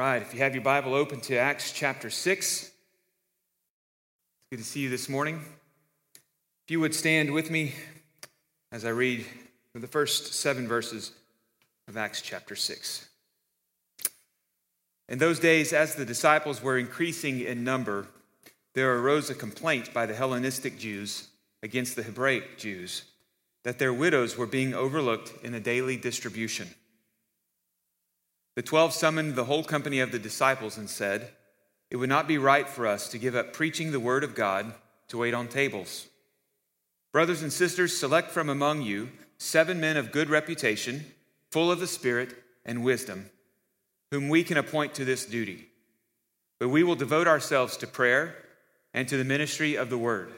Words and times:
Right, 0.00 0.22
if 0.22 0.32
you 0.32 0.40
have 0.40 0.54
your 0.54 0.64
Bible 0.64 0.94
open 0.94 1.20
to 1.20 1.36
Acts 1.36 1.72
chapter 1.72 2.08
6, 2.08 2.62
it's 2.62 2.72
good 4.48 4.56
to 4.56 4.64
see 4.64 4.80
you 4.80 4.88
this 4.88 5.10
morning. 5.10 5.42
If 6.64 6.70
you 6.70 6.80
would 6.80 6.94
stand 6.94 7.34
with 7.34 7.50
me 7.50 7.74
as 8.72 8.86
I 8.86 8.88
read 8.88 9.26
the 9.74 9.86
first 9.86 10.32
seven 10.32 10.66
verses 10.66 11.12
of 11.86 11.98
Acts 11.98 12.22
chapter 12.22 12.56
6. 12.56 13.10
In 15.10 15.18
those 15.18 15.38
days, 15.38 15.74
as 15.74 15.94
the 15.94 16.06
disciples 16.06 16.62
were 16.62 16.78
increasing 16.78 17.40
in 17.42 17.62
number, 17.62 18.06
there 18.72 18.96
arose 18.96 19.28
a 19.28 19.34
complaint 19.34 19.92
by 19.92 20.06
the 20.06 20.14
Hellenistic 20.14 20.78
Jews 20.78 21.28
against 21.62 21.94
the 21.94 22.04
Hebraic 22.04 22.56
Jews 22.56 23.02
that 23.64 23.78
their 23.78 23.92
widows 23.92 24.38
were 24.38 24.46
being 24.46 24.72
overlooked 24.72 25.44
in 25.44 25.52
the 25.52 25.60
daily 25.60 25.98
distribution. 25.98 26.70
The 28.60 28.66
twelve 28.66 28.92
summoned 28.92 29.36
the 29.36 29.46
whole 29.46 29.64
company 29.64 30.00
of 30.00 30.12
the 30.12 30.18
disciples 30.18 30.76
and 30.76 30.90
said, 30.90 31.30
It 31.90 31.96
would 31.96 32.10
not 32.10 32.28
be 32.28 32.36
right 32.36 32.68
for 32.68 32.86
us 32.86 33.08
to 33.08 33.18
give 33.18 33.34
up 33.34 33.54
preaching 33.54 33.90
the 33.90 33.98
word 33.98 34.22
of 34.22 34.34
God 34.34 34.74
to 35.08 35.16
wait 35.16 35.32
on 35.32 35.48
tables. 35.48 36.08
Brothers 37.10 37.40
and 37.40 37.50
sisters, 37.50 37.96
select 37.96 38.30
from 38.30 38.50
among 38.50 38.82
you 38.82 39.08
seven 39.38 39.80
men 39.80 39.96
of 39.96 40.12
good 40.12 40.28
reputation, 40.28 41.06
full 41.50 41.72
of 41.72 41.80
the 41.80 41.86
Spirit 41.86 42.36
and 42.66 42.84
wisdom, 42.84 43.30
whom 44.10 44.28
we 44.28 44.44
can 44.44 44.58
appoint 44.58 44.92
to 44.96 45.06
this 45.06 45.24
duty. 45.24 45.68
But 46.58 46.68
we 46.68 46.82
will 46.82 46.96
devote 46.96 47.26
ourselves 47.26 47.78
to 47.78 47.86
prayer 47.86 48.36
and 48.92 49.08
to 49.08 49.16
the 49.16 49.24
ministry 49.24 49.74
of 49.74 49.88
the 49.88 49.96
word. 49.96 50.34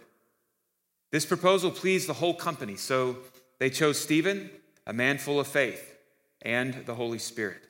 This 1.10 1.26
proposal 1.26 1.72
pleased 1.72 2.08
the 2.08 2.12
whole 2.12 2.34
company, 2.34 2.76
so 2.76 3.16
they 3.58 3.68
chose 3.68 3.98
Stephen, 3.98 4.48
a 4.86 4.92
man 4.92 5.18
full 5.18 5.40
of 5.40 5.48
faith 5.48 5.96
and 6.40 6.86
the 6.86 6.94
Holy 6.94 7.18
Spirit, 7.18 7.66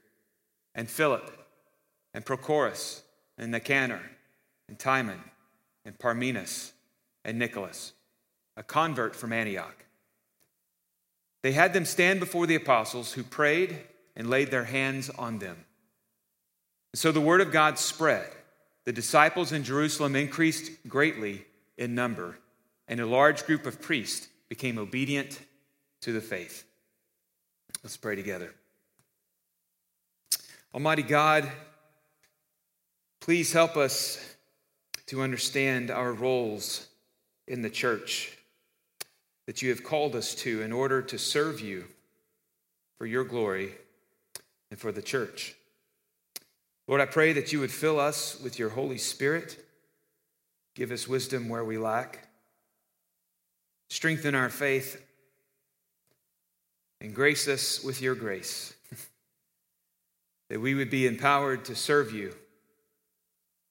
and 0.74 0.88
Philip, 0.88 1.30
and 2.14 2.24
Prochorus, 2.24 3.02
and 3.38 3.52
Nicanor, 3.52 4.02
and 4.68 4.78
Timon, 4.78 5.20
and 5.84 5.98
Parmenas, 5.98 6.72
and 7.24 7.38
Nicholas, 7.38 7.92
a 8.56 8.62
convert 8.62 9.14
from 9.16 9.32
Antioch. 9.32 9.84
They 11.42 11.52
had 11.52 11.72
them 11.72 11.84
stand 11.84 12.20
before 12.20 12.46
the 12.46 12.54
apostles, 12.54 13.12
who 13.12 13.22
prayed 13.22 13.78
and 14.14 14.30
laid 14.30 14.50
their 14.50 14.64
hands 14.64 15.10
on 15.10 15.38
them. 15.38 15.64
So 16.94 17.10
the 17.10 17.20
word 17.20 17.40
of 17.40 17.52
God 17.52 17.78
spread. 17.78 18.28
The 18.84 18.92
disciples 18.92 19.52
in 19.52 19.64
Jerusalem 19.64 20.16
increased 20.16 20.70
greatly 20.88 21.44
in 21.76 21.94
number 21.94 22.38
and 22.88 23.00
a 23.00 23.06
large 23.06 23.46
group 23.46 23.64
of 23.64 23.80
priests 23.80 24.28
became 24.48 24.78
obedient 24.78 25.40
to 26.02 26.12
the 26.12 26.20
faith. 26.20 26.64
Let's 27.82 27.96
pray 27.96 28.16
together. 28.16 28.54
Almighty 30.74 31.02
God, 31.02 31.50
please 33.20 33.52
help 33.52 33.76
us 33.76 34.36
to 35.06 35.20
understand 35.20 35.90
our 35.90 36.14
roles 36.14 36.88
in 37.46 37.60
the 37.60 37.68
church 37.68 38.38
that 39.46 39.60
you 39.60 39.68
have 39.68 39.84
called 39.84 40.16
us 40.16 40.34
to 40.34 40.62
in 40.62 40.72
order 40.72 41.02
to 41.02 41.18
serve 41.18 41.60
you 41.60 41.84
for 42.96 43.04
your 43.04 43.22
glory 43.22 43.74
and 44.70 44.80
for 44.80 44.92
the 44.92 45.02
church. 45.02 45.54
Lord, 46.88 47.02
I 47.02 47.06
pray 47.06 47.34
that 47.34 47.52
you 47.52 47.60
would 47.60 47.70
fill 47.70 48.00
us 48.00 48.40
with 48.40 48.58
your 48.58 48.70
Holy 48.70 48.96
Spirit, 48.96 49.62
give 50.74 50.90
us 50.90 51.06
wisdom 51.06 51.50
where 51.50 51.64
we 51.64 51.76
lack. 51.76 52.28
Strengthen 53.90 54.34
our 54.34 54.48
faith 54.48 55.04
and 57.02 57.14
grace 57.14 57.46
us 57.46 57.84
with 57.84 58.00
your 58.00 58.14
grace, 58.14 58.72
that 60.52 60.60
we 60.60 60.74
would 60.74 60.90
be 60.90 61.06
empowered 61.06 61.64
to 61.64 61.74
serve 61.74 62.12
you 62.12 62.34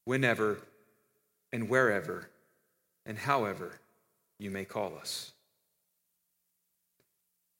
whenever 0.06 0.58
and 1.53 1.69
wherever 1.69 2.28
and 3.06 3.19
however 3.19 3.80
you 4.40 4.50
may 4.50 4.66
call 4.66 4.97
us. 5.00 5.31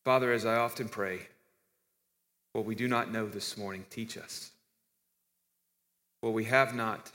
Father, 0.04 0.34
as 0.34 0.44
I 0.44 0.56
often 0.56 0.90
pray, 0.90 1.20
what 2.54 2.66
we 2.66 2.74
do 2.74 2.88
not 2.88 3.12
know 3.12 3.28
this 3.28 3.56
morning, 3.58 3.86
teach 3.92 4.18
us. 4.18 4.50
What 6.22 6.34
we 6.34 6.46
have 6.46 6.74
not 6.74 7.12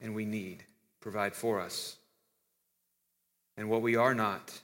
and 0.00 0.12
we 0.12 0.24
need, 0.24 0.64
provide 1.00 1.36
for 1.36 1.60
us 1.60 1.98
and 3.56 3.70
what 3.70 3.82
we 3.82 3.94
are 3.94 4.12
not, 4.12 4.58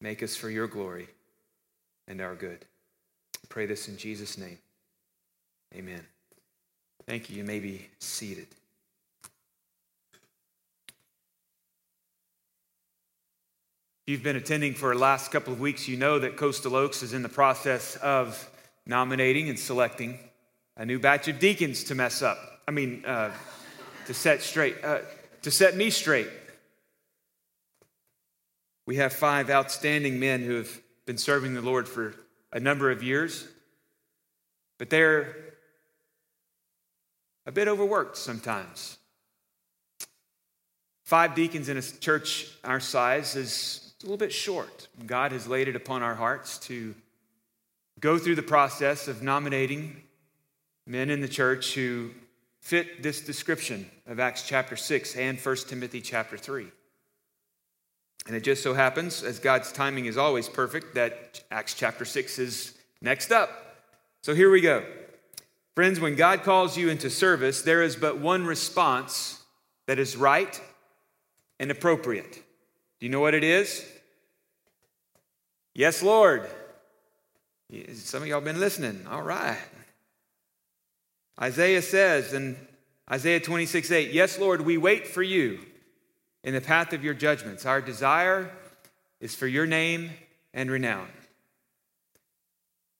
make 0.00 0.22
us 0.22 0.36
for 0.36 0.48
your 0.48 0.66
glory 0.66 1.08
and 2.08 2.22
our 2.22 2.34
good. 2.34 2.64
I 3.34 3.46
pray 3.50 3.66
this 3.66 3.88
in 3.88 3.98
Jesus' 3.98 4.38
name. 4.38 4.56
Amen. 5.74 6.06
Thank 7.06 7.30
you. 7.30 7.36
You 7.36 7.44
may 7.44 7.60
be 7.60 7.86
seated. 7.98 8.46
If 14.06 14.12
you've 14.12 14.22
been 14.22 14.36
attending 14.36 14.74
for 14.74 14.94
the 14.94 15.00
last 15.00 15.32
couple 15.32 15.52
of 15.52 15.60
weeks, 15.60 15.88
you 15.88 15.96
know 15.96 16.18
that 16.18 16.36
Coastal 16.36 16.76
Oaks 16.76 17.02
is 17.02 17.12
in 17.12 17.22
the 17.22 17.28
process 17.28 17.96
of 17.96 18.48
nominating 18.86 19.48
and 19.48 19.58
selecting 19.58 20.18
a 20.76 20.86
new 20.86 20.98
batch 20.98 21.26
of 21.28 21.38
deacons 21.38 21.84
to 21.84 21.94
mess 21.94 22.22
up. 22.22 22.38
I 22.68 22.70
mean, 22.70 23.04
uh, 23.04 23.32
to 24.06 24.14
set 24.14 24.42
straight, 24.42 24.76
uh, 24.84 25.00
to 25.42 25.50
set 25.50 25.76
me 25.76 25.90
straight. 25.90 26.28
We 28.86 28.96
have 28.96 29.12
five 29.12 29.50
outstanding 29.50 30.20
men 30.20 30.42
who 30.42 30.54
have 30.54 30.80
been 31.06 31.18
serving 31.18 31.54
the 31.54 31.62
Lord 31.62 31.88
for 31.88 32.14
a 32.52 32.60
number 32.60 32.90
of 32.90 33.02
years, 33.02 33.46
but 34.78 34.90
they're 34.90 35.45
a 37.46 37.52
bit 37.52 37.68
overworked 37.68 38.16
sometimes. 38.16 38.98
Five 41.04 41.36
deacons 41.36 41.68
in 41.68 41.76
a 41.76 41.82
church 41.82 42.48
our 42.64 42.80
size 42.80 43.36
is 43.36 43.94
a 44.02 44.04
little 44.04 44.18
bit 44.18 44.32
short. 44.32 44.88
God 45.06 45.32
has 45.32 45.46
laid 45.46 45.68
it 45.68 45.76
upon 45.76 46.02
our 46.02 46.16
hearts 46.16 46.58
to 46.66 46.94
go 48.00 48.18
through 48.18 48.34
the 48.34 48.42
process 48.42 49.08
of 49.08 49.22
nominating 49.22 50.02
men 50.86 51.08
in 51.08 51.20
the 51.20 51.28
church 51.28 51.74
who 51.74 52.10
fit 52.60 53.02
this 53.02 53.20
description 53.20 53.88
of 54.08 54.18
Acts 54.18 54.46
chapter 54.46 54.74
6 54.74 55.16
and 55.16 55.38
1 55.38 55.56
Timothy 55.68 56.00
chapter 56.00 56.36
3. 56.36 56.66
And 58.26 58.34
it 58.34 58.42
just 58.42 58.64
so 58.64 58.74
happens, 58.74 59.22
as 59.22 59.38
God's 59.38 59.70
timing 59.70 60.06
is 60.06 60.18
always 60.18 60.48
perfect, 60.48 60.96
that 60.96 61.44
Acts 61.52 61.74
chapter 61.74 62.04
6 62.04 62.40
is 62.40 62.76
next 63.00 63.30
up. 63.30 63.76
So 64.22 64.34
here 64.34 64.50
we 64.50 64.60
go. 64.60 64.84
Friends, 65.76 66.00
when 66.00 66.16
God 66.16 66.42
calls 66.42 66.78
you 66.78 66.88
into 66.88 67.10
service, 67.10 67.60
there 67.60 67.82
is 67.82 67.96
but 67.96 68.16
one 68.16 68.46
response 68.46 69.42
that 69.86 69.98
is 69.98 70.16
right 70.16 70.58
and 71.60 71.70
appropriate. 71.70 72.32
Do 72.32 73.04
you 73.04 73.10
know 73.10 73.20
what 73.20 73.34
it 73.34 73.44
is? 73.44 73.86
Yes, 75.74 76.02
Lord. 76.02 76.48
Some 77.92 78.22
of 78.22 78.28
y'all 78.28 78.40
been 78.40 78.58
listening. 78.58 79.06
All 79.06 79.20
right. 79.20 79.58
Isaiah 81.38 81.82
says 81.82 82.32
in 82.32 82.56
Isaiah 83.12 83.40
26 83.40 83.90
8, 83.90 84.12
Yes, 84.12 84.38
Lord, 84.38 84.62
we 84.62 84.78
wait 84.78 85.06
for 85.06 85.22
you 85.22 85.58
in 86.42 86.54
the 86.54 86.62
path 86.62 86.94
of 86.94 87.04
your 87.04 87.12
judgments. 87.12 87.66
Our 87.66 87.82
desire 87.82 88.50
is 89.20 89.34
for 89.34 89.46
your 89.46 89.66
name 89.66 90.08
and 90.54 90.70
renown. 90.70 91.08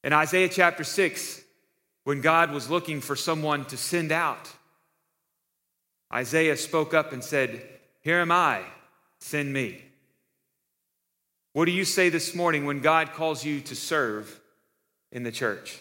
In 0.05 0.13
Isaiah 0.13 0.51
chapter 0.51 0.85
6, 0.85 1.45
when 2.07 2.21
God 2.21 2.53
was 2.53 2.71
looking 2.71 3.01
for 3.01 3.17
someone 3.17 3.65
to 3.65 3.77
send 3.77 4.13
out, 4.13 4.49
Isaiah 6.15 6.57
spoke 6.57 6.95
up 6.95 7.13
and 7.13 7.23
said, 7.23 7.61
Here 8.01 8.21
am 8.21 8.31
I, 8.31 8.63
send 9.19 9.53
me. 9.53 9.83
What 11.53 11.65
do 11.65 11.73
you 11.73 11.85
say 11.85 12.09
this 12.09 12.33
morning 12.33 12.65
when 12.65 12.79
God 12.79 13.13
calls 13.15 13.45
you 13.45 13.61
to 13.63 13.75
serve 13.75 14.41
in 15.11 15.25
the 15.25 15.33
church? 15.33 15.81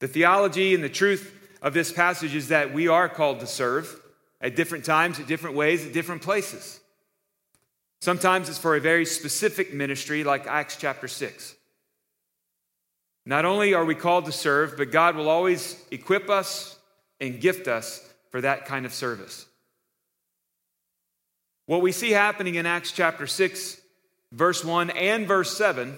The 0.00 0.08
theology 0.08 0.74
and 0.74 0.82
the 0.82 0.88
truth 0.88 1.32
of 1.62 1.72
this 1.72 1.92
passage 1.92 2.34
is 2.34 2.48
that 2.48 2.74
we 2.74 2.88
are 2.88 3.08
called 3.08 3.38
to 3.38 3.46
serve 3.46 4.02
at 4.40 4.56
different 4.56 4.84
times, 4.84 5.20
at 5.20 5.28
different 5.28 5.54
ways, 5.54 5.86
at 5.86 5.92
different 5.92 6.22
places. 6.22 6.80
Sometimes 8.00 8.48
it's 8.48 8.58
for 8.58 8.74
a 8.74 8.80
very 8.80 9.06
specific 9.06 9.72
ministry, 9.72 10.24
like 10.24 10.48
Acts 10.48 10.74
chapter 10.74 11.06
6. 11.06 11.54
Not 13.28 13.44
only 13.44 13.74
are 13.74 13.84
we 13.84 13.94
called 13.94 14.24
to 14.24 14.32
serve, 14.32 14.78
but 14.78 14.90
God 14.90 15.14
will 15.14 15.28
always 15.28 15.84
equip 15.90 16.30
us 16.30 16.78
and 17.20 17.38
gift 17.38 17.68
us 17.68 18.02
for 18.30 18.40
that 18.40 18.64
kind 18.64 18.86
of 18.86 18.94
service. 18.94 19.44
What 21.66 21.82
we 21.82 21.92
see 21.92 22.12
happening 22.12 22.54
in 22.54 22.64
Acts 22.64 22.90
chapter 22.90 23.26
6, 23.26 23.82
verse 24.32 24.64
1 24.64 24.88
and 24.88 25.28
verse 25.28 25.54
7, 25.58 25.94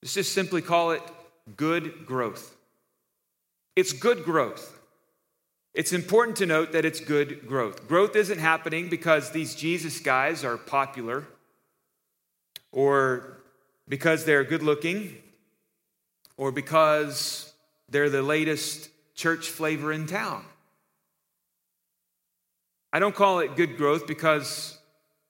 let's 0.00 0.14
just 0.14 0.32
simply 0.32 0.62
call 0.62 0.92
it 0.92 1.02
good 1.56 2.06
growth. 2.06 2.56
It's 3.74 3.92
good 3.92 4.22
growth. 4.22 4.78
It's 5.74 5.92
important 5.92 6.36
to 6.36 6.46
note 6.46 6.70
that 6.70 6.84
it's 6.84 7.00
good 7.00 7.48
growth. 7.48 7.88
Growth 7.88 8.14
isn't 8.14 8.38
happening 8.38 8.88
because 8.88 9.32
these 9.32 9.56
Jesus 9.56 9.98
guys 9.98 10.44
are 10.44 10.58
popular 10.58 11.26
or 12.70 13.42
because 13.88 14.24
they're 14.24 14.44
good 14.44 14.62
looking 14.62 15.16
or 16.38 16.50
because 16.50 17.52
they're 17.90 18.08
the 18.08 18.22
latest 18.22 18.88
church 19.14 19.48
flavor 19.48 19.92
in 19.92 20.06
town. 20.06 20.44
I 22.92 23.00
don't 23.00 23.14
call 23.14 23.40
it 23.40 23.56
good 23.56 23.76
growth 23.76 24.06
because 24.06 24.78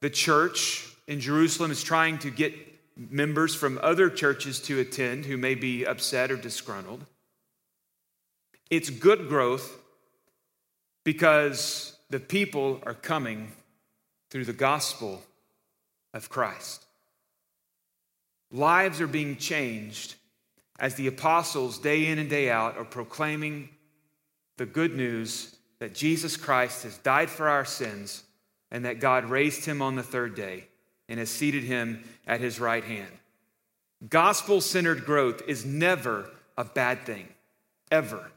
the 0.00 0.10
church 0.10 0.86
in 1.08 1.18
Jerusalem 1.18 1.72
is 1.72 1.82
trying 1.82 2.18
to 2.18 2.30
get 2.30 2.54
members 2.96 3.54
from 3.54 3.80
other 3.82 4.10
churches 4.10 4.60
to 4.60 4.78
attend 4.78 5.24
who 5.24 5.36
may 5.36 5.54
be 5.54 5.84
upset 5.84 6.30
or 6.30 6.36
disgruntled. 6.36 7.04
It's 8.70 8.90
good 8.90 9.28
growth 9.28 9.76
because 11.04 11.96
the 12.10 12.20
people 12.20 12.80
are 12.84 12.94
coming 12.94 13.52
through 14.30 14.44
the 14.44 14.52
gospel 14.52 15.22
of 16.12 16.28
Christ. 16.28 16.84
Lives 18.50 19.00
are 19.00 19.06
being 19.06 19.36
changed 19.36 20.16
as 20.78 20.94
the 20.94 21.06
apostles, 21.06 21.78
day 21.78 22.06
in 22.06 22.18
and 22.18 22.30
day 22.30 22.50
out, 22.50 22.76
are 22.76 22.84
proclaiming 22.84 23.68
the 24.56 24.66
good 24.66 24.94
news 24.94 25.56
that 25.78 25.94
Jesus 25.94 26.36
Christ 26.36 26.82
has 26.84 26.98
died 26.98 27.30
for 27.30 27.48
our 27.48 27.64
sins 27.64 28.22
and 28.70 28.84
that 28.84 29.00
God 29.00 29.24
raised 29.24 29.64
him 29.64 29.80
on 29.82 29.96
the 29.96 30.02
third 30.02 30.34
day 30.34 30.66
and 31.08 31.18
has 31.18 31.30
seated 31.30 31.64
him 31.64 32.04
at 32.26 32.40
his 32.40 32.60
right 32.60 32.84
hand. 32.84 33.10
Gospel 34.08 34.60
centered 34.60 35.04
growth 35.04 35.42
is 35.48 35.64
never 35.64 36.30
a 36.56 36.64
bad 36.64 37.04
thing, 37.04 37.28
ever. 37.90 38.30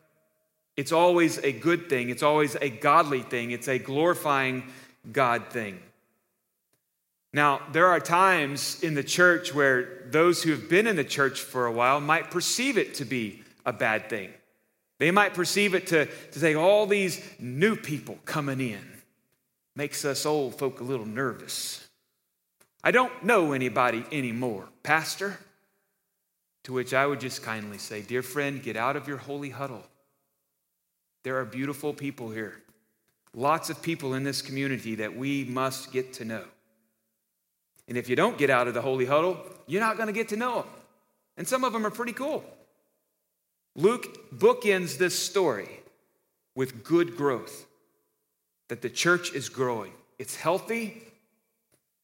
It's 0.78 0.92
always 0.92 1.38
a 1.40 1.52
good 1.52 1.90
thing, 1.90 2.10
it's 2.10 2.24
always 2.24 2.56
a 2.56 2.70
godly 2.70 3.22
thing, 3.22 3.52
it's 3.52 3.68
a 3.68 3.78
glorifying 3.78 4.64
God 5.12 5.48
thing. 5.50 5.80
Now, 7.34 7.62
there 7.72 7.88
are 7.88 8.00
times 8.00 8.84
in 8.84 8.94
the 8.94 9.04
church 9.04 9.54
where 9.54 10.04
those 10.10 10.44
who 10.44 10.52
have 10.52 10.70
been 10.70 10.88
in 10.88 10.98
the 10.98 11.04
church 11.04 11.42
for 11.42 11.66
a 11.66 11.72
while 11.72 12.02
might 12.02 12.30
perceive 12.30 12.78
it 12.78 12.96
to 12.96 13.06
be 13.06 13.42
a 13.66 13.72
bad 13.72 14.10
thing. 14.10 14.32
They 15.00 15.12
might 15.12 15.34
perceive 15.34 15.74
it 15.74 15.88
to, 15.88 16.06
to 16.06 16.40
say, 16.40 16.56
all 16.56 16.86
these 16.86 17.24
new 17.40 17.76
people 17.76 18.20
coming 18.26 18.60
in 18.60 19.02
makes 19.76 20.04
us 20.04 20.26
old 20.26 20.60
folk 20.60 20.80
a 20.80 20.84
little 20.84 21.06
nervous. 21.06 21.88
I 22.84 22.92
don't 22.92 23.24
know 23.24 23.54
anybody 23.54 24.04
anymore, 24.12 24.68
Pastor. 24.84 25.40
To 26.66 26.74
which 26.74 26.94
I 26.94 27.08
would 27.08 27.20
just 27.20 27.42
kindly 27.42 27.80
say, 27.80 28.02
Dear 28.02 28.22
friend, 28.22 28.62
get 28.62 28.78
out 28.78 28.96
of 28.96 29.08
your 29.08 29.18
holy 29.18 29.50
huddle. 29.50 29.84
There 31.24 31.38
are 31.38 31.46
beautiful 31.46 31.94
people 31.94 32.30
here, 32.30 32.62
lots 33.34 33.70
of 33.70 33.82
people 33.82 34.14
in 34.14 34.24
this 34.24 34.42
community 34.42 34.96
that 34.96 35.16
we 35.16 35.46
must 35.46 35.92
get 35.92 36.14
to 36.14 36.26
know. 36.26 36.44
And 37.88 37.98
if 37.98 38.10
you 38.10 38.16
don't 38.16 38.38
get 38.38 38.50
out 38.50 38.68
of 38.68 38.74
the 38.74 38.82
holy 38.82 39.06
huddle, 39.06 39.38
you're 39.68 39.82
not 39.82 39.98
going 39.98 40.08
to 40.08 40.14
get 40.14 40.30
to 40.30 40.38
know 40.38 40.62
them. 40.62 40.70
And 41.38 41.48
some 41.48 41.64
of 41.64 41.74
them 41.74 41.86
are 41.86 41.92
pretty 41.92 42.14
cool. 42.14 42.44
Luke 43.76 44.30
bookends 44.36 44.98
this 44.98 45.18
story 45.18 45.70
with 46.56 46.84
good 46.84 47.16
growth, 47.16 47.66
that 48.68 48.82
the 48.82 48.90
church 48.90 49.34
is 49.34 49.50
growing. 49.50 49.94
It's 50.20 50.36
healthy, 50.36 51.02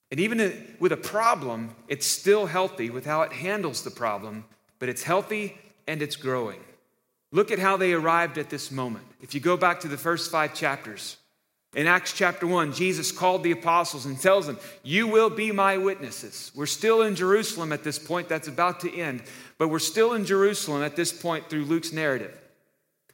and 0.10 0.20
even 0.20 0.76
with 0.80 0.92
a 0.92 0.98
problem, 0.98 1.76
it's 1.88 2.06
still 2.06 2.46
healthy 2.46 2.90
with 2.90 3.06
how 3.06 3.24
it 3.24 3.34
handles 3.34 3.84
the 3.84 3.92
problem, 3.92 4.46
but 4.80 4.90
it's 4.90 5.04
healthy 5.04 5.58
and 5.88 6.02
it's 6.02 6.16
growing. 6.16 6.60
Look 7.32 7.52
at 7.52 7.60
how 7.60 7.76
they 7.76 7.94
arrived 7.94 8.38
at 8.38 8.50
this 8.50 8.72
moment. 8.72 9.06
If 9.22 9.34
you 9.34 9.42
go 9.42 9.58
back 9.58 9.82
to 9.82 9.90
the 9.90 9.98
first 9.98 10.32
five 10.32 10.54
chapters, 10.54 11.18
in 11.78 11.86
Acts 11.86 12.12
chapter 12.12 12.48
1, 12.48 12.74
Jesus 12.74 13.12
called 13.12 13.44
the 13.44 13.52
apostles 13.52 14.08
and 14.08 14.20
tells 14.20 14.48
them, 14.48 14.58
You 14.82 15.08
will 15.08 15.30
be 15.30 15.52
my 15.52 15.78
witnesses. 15.78 16.52
We're 16.56 16.66
still 16.66 17.04
in 17.04 17.14
Jerusalem 17.14 17.72
at 17.72 17.84
this 17.84 18.00
point, 18.00 18.28
that's 18.28 18.48
about 18.48 18.80
to 18.80 18.92
end, 18.92 19.22
but 19.60 19.68
we're 19.68 19.78
still 19.78 20.14
in 20.14 20.26
Jerusalem 20.26 20.82
at 20.82 20.96
this 20.96 21.14
point 21.14 21.52
through 21.52 21.66
Luke's 21.66 21.94
narrative. 21.94 22.36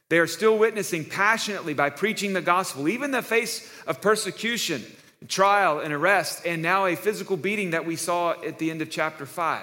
They 0.08 0.18
are 0.18 0.26
still 0.26 0.56
witnessing 0.56 1.04
passionately 1.04 1.74
by 1.74 1.90
preaching 1.90 2.32
the 2.32 2.40
gospel, 2.40 2.88
even 2.88 3.06
in 3.06 3.10
the 3.10 3.20
face 3.20 3.70
of 3.86 4.00
persecution, 4.00 4.82
trial, 5.28 5.80
and 5.80 5.92
arrest, 5.92 6.46
and 6.46 6.62
now 6.62 6.86
a 6.86 6.96
physical 6.96 7.36
beating 7.36 7.72
that 7.72 7.84
we 7.84 7.96
saw 7.96 8.32
at 8.42 8.58
the 8.58 8.70
end 8.70 8.80
of 8.80 8.88
chapter 8.88 9.26
5. 9.26 9.62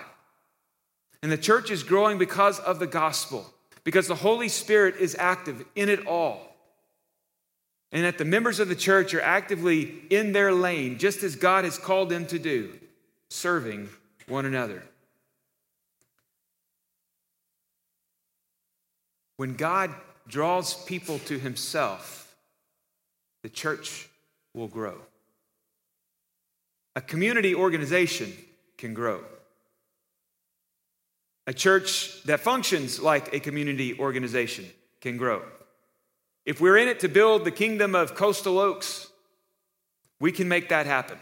And 1.24 1.32
the 1.32 1.40
church 1.40 1.72
is 1.72 1.82
growing 1.82 2.20
because 2.20 2.60
of 2.60 2.78
the 2.78 2.86
gospel, 2.86 3.52
because 3.84 4.08
the 4.08 4.14
Holy 4.14 4.48
Spirit 4.48 4.98
is 4.98 5.16
active 5.18 5.66
in 5.76 5.90
it 5.90 6.06
all 6.06 6.51
and 7.92 8.06
that 8.06 8.18
the 8.18 8.26
members 8.26 8.60
of 8.60 8.70
the 8.70 8.76
church 8.76 9.14
are 9.14 9.22
actively 9.22 10.04
in 10.10 10.32
their 10.32 10.54
lane, 10.54 10.98
just 10.98 11.24
as 11.24 11.36
God 11.36 11.66
has 11.66 11.78
called 11.78 12.10
them 12.10 12.26
to 12.28 12.40
do, 12.40 12.78
serving 13.30 13.90
one 14.28 14.46
another. 14.46 14.84
When 19.38 19.56
God 19.56 19.94
draws 20.28 20.74
people 20.86 21.20
to 21.20 21.38
himself, 21.38 22.34
the 23.44 23.50
church 23.50 24.08
will 24.54 24.68
grow. 24.68 24.96
A 26.96 27.02
community 27.02 27.56
organization 27.56 28.32
can 28.78 28.94
grow. 28.94 29.24
A 31.48 31.54
church 31.54 32.22
that 32.24 32.40
functions 32.40 33.00
like 33.00 33.34
a 33.34 33.40
community 33.40 33.98
organization 34.00 34.66
can 35.02 35.18
grow. 35.18 35.42
If 36.46 36.60
we're 36.60 36.78
in 36.78 36.88
it 36.88 37.02
to 37.02 37.08
build 37.08 37.46
the 37.46 37.52
kingdom 37.52 37.94
of 37.94 38.16
Coastal 38.16 38.60
Oaks, 38.60 39.08
we 40.20 40.32
can 40.32 40.48
make 40.48 40.70
that 40.70 40.86
happen. 40.86 41.20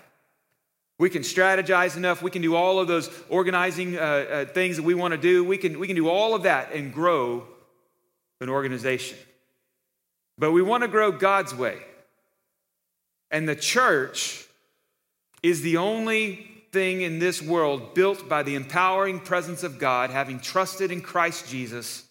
We 0.97 1.09
can 1.09 1.21
strategize 1.21 1.95
enough. 1.95 2.21
We 2.21 2.31
can 2.31 2.41
do 2.41 2.55
all 2.55 2.79
of 2.79 2.87
those 2.87 3.09
organizing 3.29 3.97
uh, 3.97 4.01
uh, 4.01 4.45
things 4.45 4.75
that 4.75 4.83
we 4.83 4.93
want 4.93 5.13
to 5.13 5.17
do. 5.17 5.43
We 5.43 5.57
can, 5.57 5.79
we 5.79 5.87
can 5.87 5.95
do 5.95 6.09
all 6.09 6.35
of 6.35 6.43
that 6.43 6.73
and 6.73 6.93
grow 6.93 7.47
an 8.41 8.49
organization. 8.49 9.17
But 10.37 10.51
we 10.51 10.61
want 10.61 10.83
to 10.83 10.87
grow 10.89 11.11
God's 11.11 11.55
way. 11.55 11.77
And 13.31 13.47
the 13.47 13.55
church 13.55 14.45
is 15.41 15.61
the 15.61 15.77
only 15.77 16.49
thing 16.71 17.01
in 17.01 17.19
this 17.19 17.41
world 17.41 17.93
built 17.93 18.27
by 18.27 18.43
the 18.43 18.55
empowering 18.55 19.19
presence 19.19 19.63
of 19.63 19.79
God, 19.79 20.09
having 20.09 20.39
trusted 20.39 20.91
in 20.91 21.01
Christ 21.01 21.47
Jesus 21.47 22.08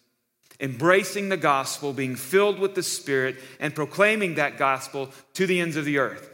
embracing 0.59 1.29
the 1.29 1.37
gospel, 1.37 1.93
being 1.93 2.15
filled 2.15 2.59
with 2.59 2.75
the 2.75 2.83
Spirit, 2.83 3.37
and 3.59 3.73
proclaiming 3.73 4.35
that 4.35 4.57
gospel 4.57 5.09
to 5.33 5.47
the 5.47 5.59
ends 5.59 5.75
of 5.75 5.85
the 5.85 5.97
earth. 5.97 6.29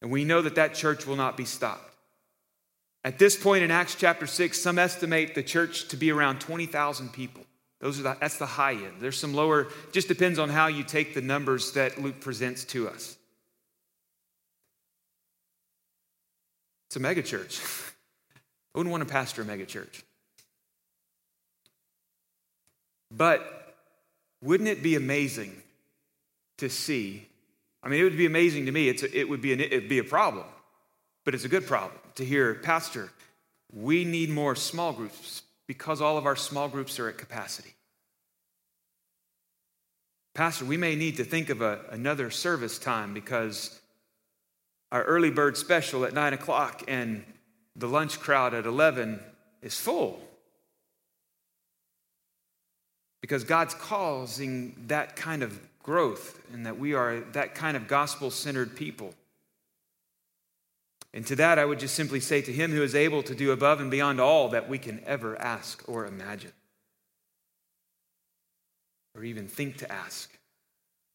And 0.00 0.10
we 0.10 0.24
know 0.24 0.42
that 0.42 0.56
that 0.56 0.74
church 0.74 1.06
will 1.06 1.16
not 1.16 1.36
be 1.36 1.44
stopped. 1.44 1.94
At 3.04 3.18
this 3.18 3.36
point 3.36 3.64
in 3.64 3.70
Acts 3.70 3.94
chapter 3.94 4.26
6, 4.26 4.60
some 4.60 4.78
estimate 4.78 5.34
the 5.34 5.42
church 5.42 5.88
to 5.88 5.96
be 5.96 6.12
around 6.12 6.40
20,000 6.40 7.12
people. 7.12 7.42
Those 7.80 7.98
are 7.98 8.02
the, 8.02 8.16
that's 8.20 8.38
the 8.38 8.46
high 8.46 8.74
end. 8.74 9.00
There's 9.00 9.18
some 9.18 9.34
lower, 9.34 9.68
just 9.90 10.06
depends 10.06 10.38
on 10.38 10.48
how 10.48 10.68
you 10.68 10.84
take 10.84 11.14
the 11.14 11.20
numbers 11.20 11.72
that 11.72 12.00
Luke 12.00 12.20
presents 12.20 12.64
to 12.66 12.88
us. 12.88 13.16
It's 16.86 16.96
a 16.96 17.00
megachurch. 17.00 17.60
I 18.74 18.78
wouldn't 18.78 18.92
want 18.92 19.06
to 19.06 19.12
pastor 19.12 19.42
a 19.42 19.44
megachurch. 19.44 20.02
But 23.14 23.76
wouldn't 24.42 24.68
it 24.68 24.82
be 24.82 24.96
amazing 24.96 25.54
to 26.58 26.68
see? 26.68 27.28
I 27.82 27.88
mean, 27.88 28.00
it 28.00 28.04
would 28.04 28.16
be 28.16 28.26
amazing 28.26 28.66
to 28.66 28.72
me. 28.72 28.88
A, 28.88 28.94
it 29.12 29.28
would 29.28 29.42
be 29.42 29.52
an, 29.52 29.60
it'd 29.60 29.88
be 29.88 29.98
a 29.98 30.04
problem, 30.04 30.46
but 31.24 31.34
it's 31.34 31.44
a 31.44 31.48
good 31.48 31.66
problem 31.66 31.98
to 32.16 32.24
hear, 32.24 32.54
Pastor. 32.54 33.10
We 33.72 34.04
need 34.04 34.30
more 34.30 34.56
small 34.56 34.92
groups 34.92 35.42
because 35.66 36.00
all 36.00 36.18
of 36.18 36.26
our 36.26 36.36
small 36.36 36.68
groups 36.68 36.98
are 36.98 37.08
at 37.08 37.18
capacity. 37.18 37.74
Pastor, 40.34 40.64
we 40.64 40.78
may 40.78 40.96
need 40.96 41.18
to 41.18 41.24
think 41.24 41.50
of 41.50 41.60
a, 41.60 41.80
another 41.90 42.30
service 42.30 42.78
time 42.78 43.12
because 43.12 43.78
our 44.90 45.02
early 45.04 45.30
bird 45.30 45.56
special 45.56 46.04
at 46.04 46.14
nine 46.14 46.32
o'clock 46.32 46.82
and 46.88 47.24
the 47.76 47.88
lunch 47.88 48.18
crowd 48.20 48.54
at 48.54 48.66
11 48.66 49.20
is 49.62 49.78
full 49.78 50.22
because 53.22 53.44
God's 53.44 53.72
causing 53.72 54.74
that 54.88 55.16
kind 55.16 55.42
of 55.42 55.58
growth 55.82 56.38
and 56.52 56.66
that 56.66 56.78
we 56.78 56.92
are 56.92 57.20
that 57.32 57.54
kind 57.54 57.76
of 57.76 57.88
gospel 57.88 58.30
centered 58.30 58.76
people. 58.76 59.14
And 61.14 61.26
to 61.26 61.36
that, 61.36 61.58
I 61.58 61.64
would 61.64 61.78
just 61.78 61.94
simply 61.94 62.20
say 62.20 62.42
to 62.42 62.52
him 62.52 62.72
who 62.72 62.82
is 62.82 62.94
able 62.94 63.22
to 63.22 63.34
do 63.34 63.52
above 63.52 63.80
and 63.80 63.90
beyond 63.90 64.20
all 64.20 64.50
that 64.50 64.68
we 64.68 64.78
can 64.78 65.02
ever 65.06 65.40
ask 65.40 65.82
or 65.86 66.06
imagine, 66.06 66.52
or 69.14 69.22
even 69.22 69.46
think 69.46 69.78
to 69.78 69.92
ask, 69.92 70.30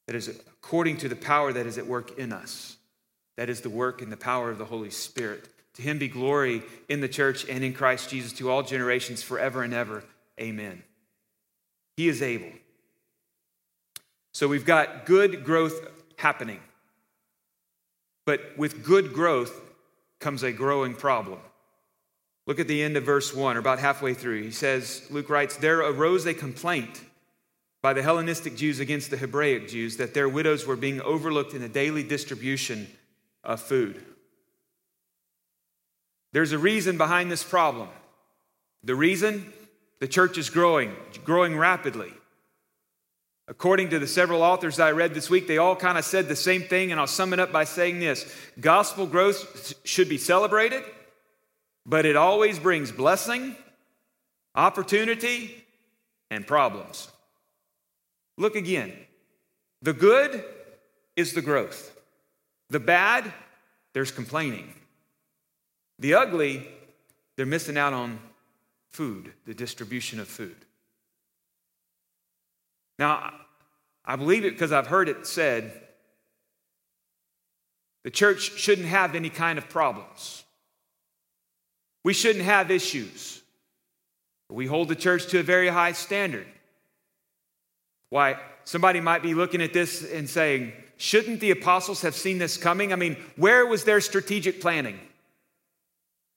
that 0.06 0.16
is 0.16 0.28
according 0.28 0.98
to 0.98 1.10
the 1.10 1.16
power 1.16 1.52
that 1.52 1.66
is 1.66 1.78
at 1.78 1.88
work 1.88 2.18
in 2.18 2.32
us. 2.32 2.78
That 3.38 3.50
is 3.50 3.62
the 3.62 3.70
work 3.70 4.02
and 4.02 4.12
the 4.12 4.18
power 4.18 4.50
of 4.50 4.58
the 4.58 4.66
Holy 4.66 4.90
Spirit. 4.90 5.50
To 5.76 5.82
him 5.82 6.00
be 6.00 6.08
glory 6.08 6.64
in 6.90 7.02
the 7.02 7.08
church 7.08 7.48
and 7.48 7.64
in 7.64 7.74
Christ 7.74 8.10
Jesus 8.10 8.34
to 8.34 8.50
all 8.50 8.64
generations 8.64 9.22
forever 9.22 9.64
and 9.64 9.74
ever. 9.74 10.04
Amen. 10.40 10.84
He 11.98 12.08
is 12.08 12.22
able. 12.22 12.52
So 14.34 14.48
we've 14.48 14.66
got 14.66 15.08
good 15.08 15.44
growth 15.44 15.80
happening. 16.16 16.60
But 18.26 18.56
with 18.56 18.84
good 18.84 19.14
growth 19.14 19.60
comes 20.20 20.44
a 20.44 20.52
growing 20.52 20.94
problem. 20.94 21.40
Look 22.46 22.60
at 22.60 22.68
the 22.68 22.84
end 22.84 22.96
of 22.96 23.04
verse 23.04 23.34
1, 23.34 23.58
or 23.58 23.60
about 23.60 23.80
halfway 23.80 24.14
through. 24.14 24.44
He 24.44 24.52
says, 24.52 25.06
Luke 25.10 25.30
writes, 25.30 25.58
There 25.58 25.80
arose 25.80 26.26
a 26.26 26.34
complaint 26.34 27.02
by 27.82 27.94
the 27.94 28.04
Hellenistic 28.04 28.56
Jews 28.56 28.80
against 28.80 29.10
the 29.10 29.18
Hebraic 29.18 29.68
Jews 29.68 29.98
that 29.98 30.14
their 30.14 30.30
widows 30.30 30.66
were 30.66 30.76
being 30.76 31.02
overlooked 31.02 31.54
in 31.54 31.62
the 31.62 31.70
daily 31.70 32.04
distribution 32.04 32.88
of 33.44 33.60
food. 33.60 34.04
There's 36.32 36.52
a 36.52 36.60
reason 36.60 36.98
behind 36.98 37.32
this 37.32 37.44
problem. 37.44 37.90
The 38.84 38.96
reason 38.96 39.52
the 40.00 40.08
church 40.08 40.38
is 40.38 40.50
growing, 40.50 40.96
growing 41.24 41.58
rapidly. 41.58 42.14
According 43.48 43.92
to 43.92 44.00
the 44.00 44.08
several 44.08 44.42
authors 44.44 44.80
I 44.80 44.92
read 44.92 45.14
this 45.14 45.30
week, 45.30 45.48
they 45.48 45.58
all 45.58 45.76
kind 45.76 45.98
of 45.98 46.04
said 46.04 46.28
the 46.28 46.36
same 46.36 46.64
thing, 46.64 46.92
and 46.92 47.00
I'll 47.00 47.08
sum 47.08 47.32
it 47.32 47.40
up 47.40 47.52
by 47.52 47.64
saying 47.64 48.00
this 48.00 48.30
Gospel 48.60 49.08
growth 49.08 49.74
should 49.86 50.10
be 50.10 50.18
celebrated, 50.18 50.84
but 51.86 52.06
it 52.06 52.18
always 52.18 52.60
brings 52.60 52.92
blessing, 52.92 53.56
opportunity, 54.54 55.64
and 56.30 56.46
problems. 56.46 57.10
Look 58.38 58.56
again. 58.56 58.92
The 59.82 59.94
good 59.94 60.44
is 61.16 61.34
the 61.34 61.42
growth, 61.42 61.96
the 62.70 62.80
bad, 62.80 63.32
there's 63.94 64.12
complaining. 64.12 64.74
The 66.00 66.16
ugly, 66.16 66.68
they're 67.36 67.46
missing 67.46 67.78
out 67.78 67.94
on 67.94 68.20
food, 68.98 69.32
the 69.46 69.54
distribution 69.54 70.20
of 70.20 70.28
food. 70.28 70.56
Now, 72.98 73.32
I 74.04 74.16
believe 74.16 74.44
it 74.44 74.54
because 74.54 74.72
I've 74.72 74.88
heard 74.88 75.08
it 75.08 75.28
said 75.28 75.72
the 78.04 78.10
church 78.10 78.58
shouldn't 78.58 78.88
have 78.88 79.14
any 79.14 79.30
kind 79.30 79.60
of 79.60 79.70
problems. 79.70 80.44
We 82.04 82.14
shouldn't 82.14 82.46
have 82.46 82.72
issues. 82.72 83.44
We 84.50 84.66
hold 84.66 84.88
the 84.88 84.96
church 84.96 85.28
to 85.28 85.40
a 85.40 85.44
very 85.44 85.68
high 85.68 85.92
standard. 85.92 86.48
Why, 88.10 88.40
somebody 88.64 89.00
might 89.00 89.22
be 89.22 89.36
looking 89.36 89.62
at 89.62 89.74
this 89.74 90.10
and 90.12 90.28
saying, 90.28 90.74
shouldn't 90.98 91.40
the 91.40 91.52
apostles 91.52 92.02
have 92.02 92.16
seen 92.16 92.40
this 92.40 92.58
coming? 92.58 92.94
I 92.94 92.96
mean, 92.96 93.16
where 93.36 93.68
was 93.68 93.84
their 93.84 94.02
strategic 94.02 94.60
planning? 94.60 95.00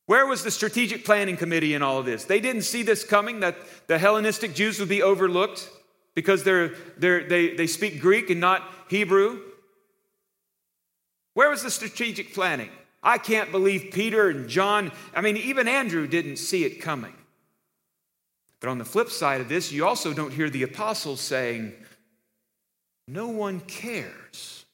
Where 0.06 0.26
was 0.26 0.42
the 0.42 0.50
strategic 0.50 1.04
planning 1.04 1.36
committee 1.36 1.74
in 1.74 1.82
all 1.82 1.98
of 1.98 2.06
this? 2.06 2.24
They 2.24 2.40
didn't 2.40 2.62
see 2.62 2.82
this 2.82 3.04
coming, 3.04 3.40
that 3.40 3.56
the 3.86 3.98
Hellenistic 3.98 4.54
Jews 4.54 4.80
would 4.80 4.88
be 4.88 5.02
overlooked 5.02 5.70
because 6.14 6.42
they're, 6.42 6.74
they're, 6.98 7.28
they, 7.28 7.54
they 7.54 7.66
speak 7.66 8.00
Greek 8.00 8.30
and 8.30 8.40
not 8.40 8.62
Hebrew. 8.88 9.40
Where 11.34 11.50
was 11.50 11.62
the 11.62 11.70
strategic 11.70 12.34
planning? 12.34 12.70
I 13.02 13.18
can't 13.18 13.50
believe 13.50 13.92
Peter 13.92 14.28
and 14.28 14.48
John, 14.48 14.92
I 15.14 15.20
mean, 15.20 15.36
even 15.36 15.68
Andrew 15.68 16.06
didn't 16.06 16.36
see 16.36 16.64
it 16.64 16.82
coming. 16.82 17.14
But 18.60 18.68
on 18.68 18.78
the 18.78 18.84
flip 18.84 19.08
side 19.08 19.40
of 19.40 19.48
this, 19.48 19.72
you 19.72 19.86
also 19.86 20.12
don't 20.12 20.32
hear 20.32 20.50
the 20.50 20.64
apostles 20.64 21.20
saying, 21.20 21.72
No 23.08 23.28
one 23.28 23.60
cares. 23.60 24.66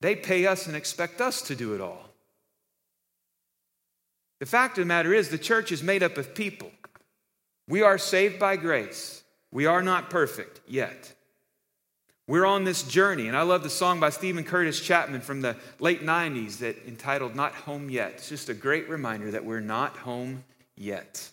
They 0.00 0.16
pay 0.16 0.46
us 0.46 0.66
and 0.66 0.74
expect 0.74 1.20
us 1.20 1.42
to 1.42 1.54
do 1.54 1.74
it 1.74 1.80
all. 1.80 2.07
The 4.40 4.46
fact 4.46 4.78
of 4.78 4.82
the 4.82 4.88
matter 4.88 5.12
is, 5.12 5.28
the 5.28 5.38
church 5.38 5.72
is 5.72 5.82
made 5.82 6.02
up 6.02 6.16
of 6.16 6.34
people. 6.34 6.70
We 7.68 7.82
are 7.82 7.98
saved 7.98 8.38
by 8.38 8.56
grace. 8.56 9.22
We 9.52 9.66
are 9.66 9.82
not 9.82 10.10
perfect 10.10 10.60
yet. 10.66 11.14
We're 12.26 12.46
on 12.46 12.64
this 12.64 12.82
journey, 12.82 13.26
and 13.26 13.36
I 13.36 13.42
love 13.42 13.62
the 13.62 13.70
song 13.70 14.00
by 14.00 14.10
Steven 14.10 14.44
Curtis 14.44 14.80
Chapman 14.80 15.22
from 15.22 15.40
the 15.40 15.56
late 15.80 16.02
90s 16.02 16.58
that 16.58 16.76
entitled 16.86 17.34
Not 17.34 17.54
Home 17.54 17.88
Yet. 17.88 18.12
It's 18.16 18.28
just 18.28 18.50
a 18.50 18.54
great 18.54 18.88
reminder 18.88 19.30
that 19.30 19.46
we're 19.46 19.60
not 19.60 19.96
home 19.96 20.44
yet. 20.76 21.30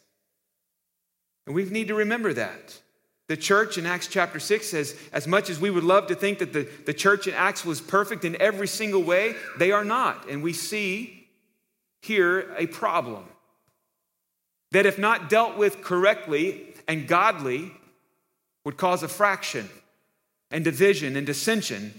And 1.45 1.53
we 1.53 1.65
need 1.65 1.89
to 1.89 1.95
remember 1.95 2.33
that. 2.33 2.79
The 3.27 3.35
church 3.35 3.77
in 3.77 3.85
Acts 3.85 4.07
chapter 4.07 4.39
6 4.39 4.67
says, 4.67 4.95
as 5.12 5.27
much 5.27 5.50
as 5.50 5.59
we 5.59 5.69
would 5.69 5.83
love 5.83 6.07
to 6.07 6.15
think 6.15 6.39
that 6.39 6.53
the, 6.53 6.69
the 6.85 6.93
church 6.93 7.27
in 7.27 7.33
Acts 7.33 7.65
was 7.65 7.81
perfect 7.81 8.24
in 8.24 8.39
every 8.41 8.67
single 8.67 9.03
way, 9.03 9.35
they 9.57 9.71
are 9.71 9.83
not. 9.83 10.29
And 10.29 10.41
we 10.41 10.53
see 10.53 11.14
here 12.05 12.53
a 12.57 12.67
problem 12.67 13.25
that, 14.71 14.85
if 14.85 14.97
not 14.97 15.29
dealt 15.29 15.57
with 15.57 15.81
correctly 15.81 16.74
and 16.88 17.07
godly, 17.07 17.71
would 18.63 18.77
cause 18.77 19.03
a 19.03 19.07
fraction 19.07 19.69
and 20.51 20.63
division 20.63 21.15
and 21.15 21.25
dissension 21.25 21.93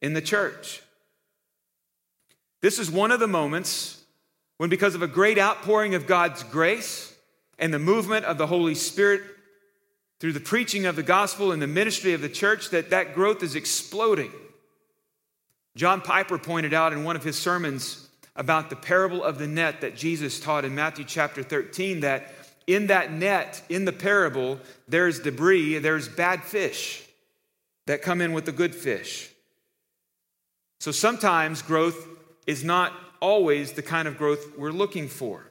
in 0.00 0.14
the 0.14 0.20
church. 0.22 0.82
This 2.60 2.78
is 2.78 2.90
one 2.90 3.10
of 3.10 3.20
the 3.20 3.28
moments 3.28 4.02
when, 4.58 4.70
because 4.70 4.94
of 4.94 5.02
a 5.02 5.08
great 5.08 5.38
outpouring 5.38 5.94
of 5.94 6.06
God's 6.06 6.42
grace 6.44 7.14
and 7.58 7.72
the 7.72 7.78
movement 7.78 8.24
of 8.24 8.38
the 8.38 8.46
Holy 8.46 8.74
Spirit 8.74 9.22
through 10.20 10.32
the 10.32 10.40
preaching 10.40 10.86
of 10.86 10.94
the 10.94 11.02
gospel 11.02 11.50
and 11.50 11.60
the 11.60 11.66
ministry 11.66 12.12
of 12.12 12.20
the 12.20 12.28
church, 12.28 12.70
that 12.70 12.90
that 12.90 13.14
growth 13.14 13.42
is 13.42 13.56
exploding. 13.56 14.30
John 15.74 16.00
Piper 16.00 16.38
pointed 16.38 16.72
out 16.72 16.92
in 16.92 17.02
one 17.02 17.16
of 17.16 17.24
his 17.24 17.36
sermons 17.36 18.08
about 18.34 18.70
the 18.70 18.76
parable 18.76 19.22
of 19.22 19.38
the 19.38 19.46
net 19.46 19.80
that 19.82 19.96
Jesus 19.96 20.40
taught 20.40 20.64
in 20.64 20.74
Matthew 20.74 21.04
chapter 21.04 21.42
13 21.42 22.00
that 22.00 22.32
in 22.66 22.86
that 22.86 23.12
net, 23.12 23.62
in 23.68 23.84
the 23.84 23.92
parable, 23.92 24.58
there's 24.88 25.20
debris, 25.20 25.78
there's 25.78 26.08
bad 26.08 26.42
fish 26.42 27.02
that 27.86 28.02
come 28.02 28.20
in 28.20 28.32
with 28.32 28.44
the 28.44 28.52
good 28.52 28.74
fish. 28.74 29.30
So 30.80 30.90
sometimes 30.92 31.62
growth 31.62 32.08
is 32.46 32.64
not 32.64 32.92
always 33.20 33.72
the 33.72 33.82
kind 33.82 34.08
of 34.08 34.18
growth 34.18 34.58
we're 34.58 34.72
looking 34.72 35.08
for. 35.08 35.44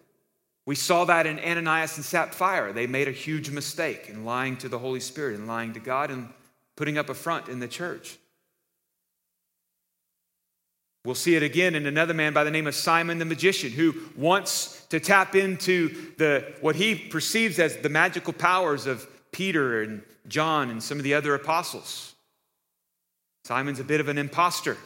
We 0.65 0.75
saw 0.75 1.05
that 1.05 1.25
in 1.25 1.39
Ananias 1.39 1.97
and 1.97 2.05
Sapphira. 2.05 2.73
They 2.73 2.87
made 2.87 3.07
a 3.07 3.11
huge 3.11 3.49
mistake 3.49 4.09
in 4.09 4.25
lying 4.25 4.57
to 4.57 4.69
the 4.69 4.79
Holy 4.79 4.99
Spirit 4.99 5.37
and 5.37 5.47
lying 5.47 5.73
to 5.73 5.79
God 5.79 6.11
and 6.11 6.29
putting 6.75 6.97
up 6.97 7.09
a 7.09 7.13
front 7.13 7.47
in 7.47 7.59
the 7.59 7.67
church. 7.67 8.17
We'll 11.03 11.15
see 11.15 11.35
it 11.35 11.41
again 11.41 11.73
in 11.73 11.87
another 11.87 12.13
man 12.13 12.33
by 12.33 12.43
the 12.43 12.51
name 12.51 12.67
of 12.67 12.75
Simon 12.75 13.17
the 13.17 13.25
magician 13.25 13.71
who 13.71 13.95
wants 14.15 14.85
to 14.89 14.99
tap 14.99 15.35
into 15.35 16.13
the 16.17 16.53
what 16.61 16.75
he 16.75 16.95
perceives 16.95 17.57
as 17.57 17.77
the 17.77 17.89
magical 17.89 18.33
powers 18.33 18.85
of 18.85 19.07
Peter 19.31 19.81
and 19.81 20.03
John 20.27 20.69
and 20.69 20.83
some 20.83 20.97
of 20.99 21.03
the 21.03 21.15
other 21.15 21.33
apostles. 21.33 22.13
Simon's 23.45 23.79
a 23.79 23.83
bit 23.83 23.99
of 23.99 24.09
an 24.09 24.19
impostor. 24.19 24.77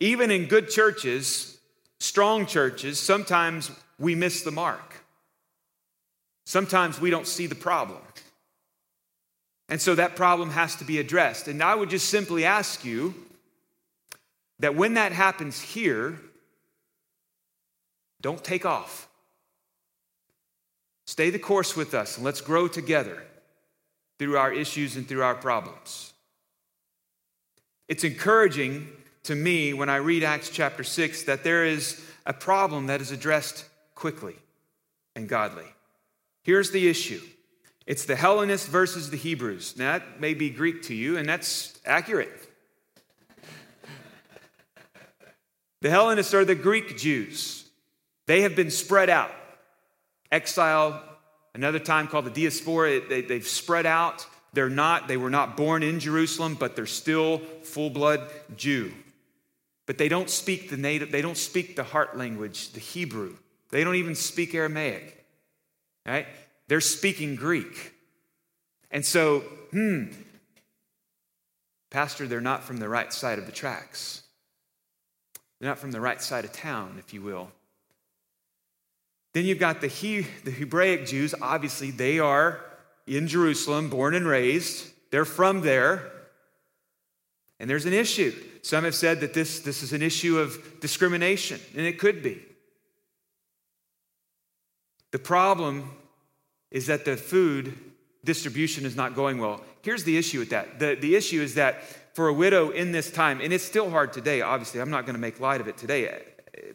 Even 0.00 0.30
in 0.30 0.46
good 0.46 0.70
churches, 0.70 1.58
strong 2.00 2.46
churches, 2.46 2.98
sometimes 2.98 3.70
we 3.98 4.14
miss 4.14 4.42
the 4.42 4.50
mark. 4.50 5.04
Sometimes 6.46 7.00
we 7.00 7.10
don't 7.10 7.26
see 7.26 7.46
the 7.46 7.54
problem. 7.54 8.00
And 9.68 9.80
so 9.80 9.94
that 9.94 10.16
problem 10.16 10.50
has 10.50 10.76
to 10.76 10.84
be 10.84 10.98
addressed. 10.98 11.48
And 11.48 11.62
I 11.62 11.74
would 11.74 11.90
just 11.90 12.08
simply 12.08 12.44
ask 12.44 12.84
you 12.84 13.14
that 14.64 14.74
when 14.74 14.94
that 14.94 15.12
happens 15.12 15.60
here, 15.60 16.18
don't 18.22 18.42
take 18.42 18.64
off. 18.64 19.10
Stay 21.06 21.28
the 21.28 21.38
course 21.38 21.76
with 21.76 21.92
us 21.92 22.16
and 22.16 22.24
let's 22.24 22.40
grow 22.40 22.66
together 22.66 23.22
through 24.18 24.38
our 24.38 24.50
issues 24.50 24.96
and 24.96 25.06
through 25.06 25.22
our 25.22 25.34
problems. 25.34 26.14
It's 27.88 28.04
encouraging 28.04 28.88
to 29.24 29.34
me 29.34 29.74
when 29.74 29.90
I 29.90 29.96
read 29.96 30.24
Acts 30.24 30.48
chapter 30.48 30.82
6 30.82 31.24
that 31.24 31.44
there 31.44 31.66
is 31.66 32.02
a 32.24 32.32
problem 32.32 32.86
that 32.86 33.02
is 33.02 33.10
addressed 33.10 33.66
quickly 33.94 34.36
and 35.14 35.28
godly. 35.28 35.68
Here's 36.42 36.70
the 36.70 36.88
issue 36.88 37.20
it's 37.86 38.06
the 38.06 38.16
Hellenists 38.16 38.66
versus 38.66 39.10
the 39.10 39.18
Hebrews. 39.18 39.76
Now, 39.76 39.98
that 39.98 40.22
may 40.22 40.32
be 40.32 40.48
Greek 40.48 40.84
to 40.84 40.94
you, 40.94 41.18
and 41.18 41.28
that's 41.28 41.78
accurate. 41.84 42.43
The 45.84 45.90
Hellenists 45.90 46.32
are 46.32 46.46
the 46.46 46.54
Greek 46.54 46.96
Jews. 46.96 47.62
They 48.24 48.40
have 48.40 48.56
been 48.56 48.70
spread 48.70 49.10
out. 49.10 49.30
Exile, 50.32 51.04
another 51.54 51.78
time 51.78 52.08
called 52.08 52.24
the 52.24 52.30
diaspora, 52.30 53.06
they, 53.06 53.20
they've 53.20 53.46
spread 53.46 53.84
out. 53.84 54.26
They're 54.54 54.70
not, 54.70 55.08
they 55.08 55.18
were 55.18 55.28
not 55.28 55.58
born 55.58 55.82
in 55.82 56.00
Jerusalem, 56.00 56.54
but 56.54 56.74
they're 56.74 56.86
still 56.86 57.36
full 57.64 57.90
blood 57.90 58.22
Jew. 58.56 58.94
but 59.84 59.98
they 59.98 60.08
don't 60.08 60.30
speak 60.30 60.70
the 60.70 60.78
native, 60.78 61.12
they 61.12 61.20
don't 61.20 61.36
speak 61.36 61.76
the 61.76 61.84
heart 61.84 62.16
language, 62.16 62.70
the 62.70 62.80
Hebrew. 62.80 63.36
They 63.68 63.84
don't 63.84 63.96
even 63.96 64.14
speak 64.14 64.54
Aramaic. 64.54 65.22
Right? 66.06 66.26
They're 66.66 66.80
speaking 66.80 67.36
Greek. 67.36 67.92
And 68.90 69.04
so, 69.04 69.40
hmm, 69.70 70.04
Pastor, 71.90 72.26
they're 72.26 72.40
not 72.40 72.64
from 72.64 72.78
the 72.78 72.88
right 72.88 73.12
side 73.12 73.38
of 73.38 73.44
the 73.44 73.52
tracks. 73.52 74.23
They're 75.60 75.68
not 75.68 75.78
from 75.78 75.92
the 75.92 76.00
right 76.00 76.20
side 76.20 76.44
of 76.44 76.52
town, 76.52 76.96
if 76.98 77.14
you 77.14 77.22
will. 77.22 77.50
Then 79.32 79.44
you've 79.44 79.58
got 79.58 79.80
the, 79.80 79.88
he, 79.88 80.26
the 80.44 80.50
Hebraic 80.50 81.06
Jews. 81.06 81.34
Obviously, 81.40 81.90
they 81.90 82.18
are 82.18 82.60
in 83.06 83.26
Jerusalem, 83.26 83.90
born 83.90 84.14
and 84.14 84.26
raised. 84.26 84.86
They're 85.10 85.24
from 85.24 85.60
there. 85.60 86.10
And 87.58 87.68
there's 87.68 87.86
an 87.86 87.92
issue. 87.92 88.34
Some 88.62 88.84
have 88.84 88.94
said 88.94 89.20
that 89.20 89.34
this, 89.34 89.60
this 89.60 89.82
is 89.82 89.92
an 89.92 90.02
issue 90.02 90.38
of 90.38 90.80
discrimination, 90.80 91.60
and 91.76 91.86
it 91.86 91.98
could 91.98 92.22
be. 92.22 92.42
The 95.12 95.18
problem 95.18 95.90
is 96.70 96.86
that 96.88 97.04
the 97.04 97.16
food 97.16 97.78
distribution 98.24 98.84
is 98.84 98.96
not 98.96 99.14
going 99.14 99.38
well. 99.38 99.60
Here's 99.82 100.04
the 100.04 100.16
issue 100.16 100.40
with 100.40 100.50
that 100.50 100.78
the, 100.78 100.96
the 100.96 101.14
issue 101.14 101.40
is 101.40 101.54
that 101.54 101.82
for 102.14 102.28
a 102.28 102.32
widow 102.32 102.70
in 102.70 102.92
this 102.92 103.10
time, 103.10 103.40
and 103.40 103.52
it's 103.52 103.64
still 103.64 103.90
hard 103.90 104.12
today, 104.12 104.40
obviously, 104.40 104.80
I'm 104.80 104.90
not 104.90 105.04
going 105.04 105.14
to 105.14 105.20
make 105.20 105.40
light 105.40 105.60
of 105.60 105.68
it 105.68 105.76
today 105.76 106.08
eh, 106.08 106.18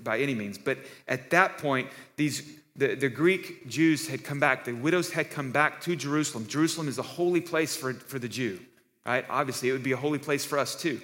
by 0.03 0.19
any 0.19 0.36
means, 0.36 0.58
but 0.58 0.77
at 1.08 1.29
that 1.31 1.58
point, 1.58 1.88
these 2.17 2.60
the, 2.79 2.96
the 2.96 3.10
Greek 3.10 3.67
Jews 3.67 4.08
had 4.08 4.24
come 4.24 4.39
back, 4.39 4.63
the 4.63 4.72
widows 4.72 5.12
had 5.12 5.29
come 5.29 5.51
back 5.51 5.81
to 5.81 5.98
Jerusalem. 5.98 6.48
Jerusalem 6.48 6.88
is 6.88 6.98
a 6.98 7.03
holy 7.03 7.41
place 7.41 7.75
for, 7.75 7.93
for 7.93 8.19
the 8.19 8.29
Jew, 8.29 8.60
right? 9.05 9.25
Obviously, 9.29 9.67
it 9.67 9.74
would 9.74 9.84
be 9.84 9.91
a 9.91 9.98
holy 9.98 10.19
place 10.19 10.46
for 10.46 10.58
us 10.58 10.81
too. 10.81 11.01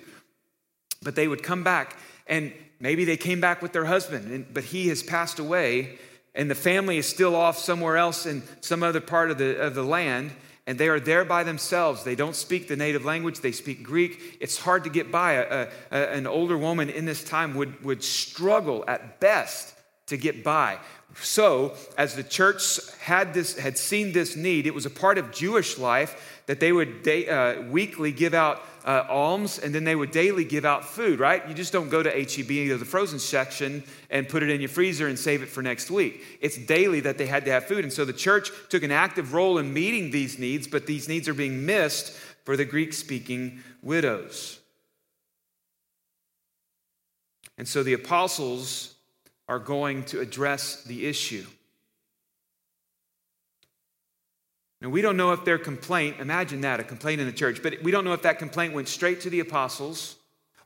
But 1.04 1.16
they 1.16 1.28
would 1.28 1.44
come 1.44 1.64
back, 1.64 1.98
and 2.28 2.54
maybe 2.80 3.04
they 3.04 3.18
came 3.18 3.42
back 3.42 3.62
with 3.62 3.74
their 3.74 3.84
husband, 3.86 4.32
and, 4.32 4.54
but 4.54 4.64
he 4.64 4.88
has 4.88 5.04
passed 5.04 5.38
away, 5.38 6.00
and 6.34 6.50
the 6.50 6.56
family 6.56 6.98
is 6.98 7.08
still 7.08 7.36
off 7.36 7.58
somewhere 7.58 7.98
else 7.98 8.26
in 8.26 8.42
some 8.62 8.82
other 8.82 9.02
part 9.02 9.30
of 9.30 9.38
the, 9.38 9.60
of 9.60 9.76
the 9.76 9.84
land, 9.84 10.32
and 10.68 10.78
they 10.78 10.88
are 10.88 11.00
there 11.00 11.26
by 11.26 11.44
themselves. 11.44 12.04
They 12.04 12.16
don't 12.16 12.36
speak 12.36 12.68
the 12.68 12.76
native 12.76 13.06
language, 13.06 13.40
they 13.40 13.52
speak 13.52 13.84
Greek. 13.84 14.38
It's 14.40 14.58
hard 14.58 14.84
to 14.86 14.90
get 14.90 15.12
by. 15.12 15.34
A, 15.34 15.68
a, 15.92 15.98
an 16.14 16.28
older 16.28 16.58
woman 16.58 16.90
in 16.90 17.06
this 17.06 17.24
time 17.24 17.56
would, 17.56 17.84
would 17.84 18.04
struggle 18.04 18.84
at 18.88 19.20
best 19.20 19.74
to 20.08 20.18
get 20.18 20.44
by. 20.44 20.80
So, 21.22 21.76
as 21.98 22.16
the 22.16 22.24
church 22.24 22.80
had, 23.00 23.34
this, 23.34 23.58
had 23.58 23.78
seen 23.78 24.12
this 24.12 24.36
need, 24.36 24.68
it 24.68 24.74
was 24.74 24.86
a 24.86 24.90
part 24.90 25.18
of 25.18 25.32
Jewish 25.32 25.78
life 25.78 26.35
that 26.48 26.60
they 26.60 26.72
would 26.72 27.08
uh, 27.08 27.64
weekly 27.70 28.12
give 28.12 28.34
out 28.34 28.62
uh, 28.86 29.04
alms 29.10 29.58
and 29.58 29.74
then 29.74 29.84
they 29.84 29.96
would 29.96 30.12
daily 30.12 30.46
give 30.46 30.64
out 30.64 30.86
food, 30.86 31.20
right? 31.20 31.48
You 31.48 31.56
just 31.56 31.74
don't 31.74 31.90
go 31.90 32.04
to 32.04 32.10
HEB 32.10 32.72
or 32.72 32.78
the 32.78 32.86
frozen 32.86 33.18
section 33.18 33.84
and 34.12 34.30
put 34.30 34.44
it 34.44 34.50
in 34.50 34.62
your 34.62 34.70
freezer 34.70 35.08
and 35.08 35.18
save 35.18 35.42
it 35.42 35.50
for 35.50 35.64
next 35.64 35.90
week. 35.90 36.22
It's 36.40 36.58
daily 36.58 37.00
that 37.02 37.18
they 37.18 37.26
had 37.26 37.46
to 37.46 37.52
have 37.52 37.66
food. 37.66 37.84
And 37.84 37.92
so 37.92 38.06
the 38.06 38.14
church 38.14 38.52
took 38.70 38.84
an 38.84 38.92
active 38.92 39.34
role 39.34 39.58
in 39.58 39.74
meeting 39.74 40.12
these 40.12 40.38
needs, 40.38 40.68
but 40.68 40.86
these 40.86 41.08
needs 41.08 41.28
are 41.28 41.34
being 41.34 41.66
missed 41.66 42.12
for 42.44 42.56
the 42.56 42.66
Greek 42.66 42.94
speaking 42.94 43.64
widows. 43.82 44.60
And 47.58 47.68
so 47.68 47.82
the 47.82 47.94
apostles 47.94 48.94
are 49.48 49.60
going 49.60 50.04
to 50.06 50.20
address 50.20 50.84
the 50.84 51.08
issue. 51.08 51.46
Now, 54.82 54.90
we 54.90 55.02
don't 55.02 55.18
know 55.18 55.32
if 55.32 55.46
their 55.46 55.58
complaint, 55.58 56.18
imagine 56.20 56.62
that, 56.62 56.80
a 56.80 56.84
complaint 56.84 57.22
in 57.22 57.28
the 57.28 57.34
church, 57.34 57.64
but 57.64 57.82
we 57.82 57.92
don't 57.92 58.04
know 58.04 58.14
if 58.14 58.24
that 58.24 58.40
complaint 58.40 58.74
went 58.74 58.88
straight 58.88 59.22
to 59.22 59.30
the 59.30 59.40
apostles 59.40 60.18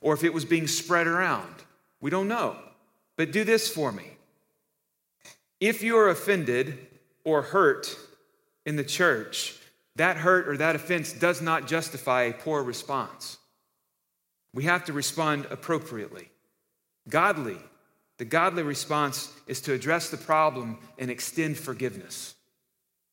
or 0.02 0.14
if 0.14 0.24
it 0.24 0.34
was 0.34 0.46
being 0.46 0.68
spread 0.68 1.08
around. 1.08 1.54
We 2.02 2.10
don't 2.10 2.28
know. 2.28 2.58
But 3.18 3.32
do 3.32 3.44
this 3.44 3.70
for 3.70 3.92
me. 3.92 4.12
If 5.60 5.84
you 5.84 5.98
are 5.98 6.10
offended 6.10 6.88
or 7.24 7.42
hurt 7.42 7.96
in 8.66 8.78
the 8.78 8.84
church, 8.84 9.58
that 9.98 10.18
hurt 10.18 10.48
or 10.48 10.58
that 10.58 10.76
offense 10.76 11.12
does 11.12 11.42
not 11.42 11.68
justify 11.68 12.24
a 12.24 12.34
poor 12.34 12.64
response. 12.64 13.38
We 14.54 14.64
have 14.64 14.86
to 14.86 14.94
respond 14.94 15.46
appropriately. 15.52 16.30
Godly, 17.10 17.58
the 18.18 18.26
godly 18.26 18.64
response 18.64 19.32
is 19.48 19.62
to 19.62 19.74
address 19.74 20.10
the 20.10 20.18
problem 20.18 20.80
and 20.98 21.12
extend 21.12 21.58
forgiveness 21.58 22.36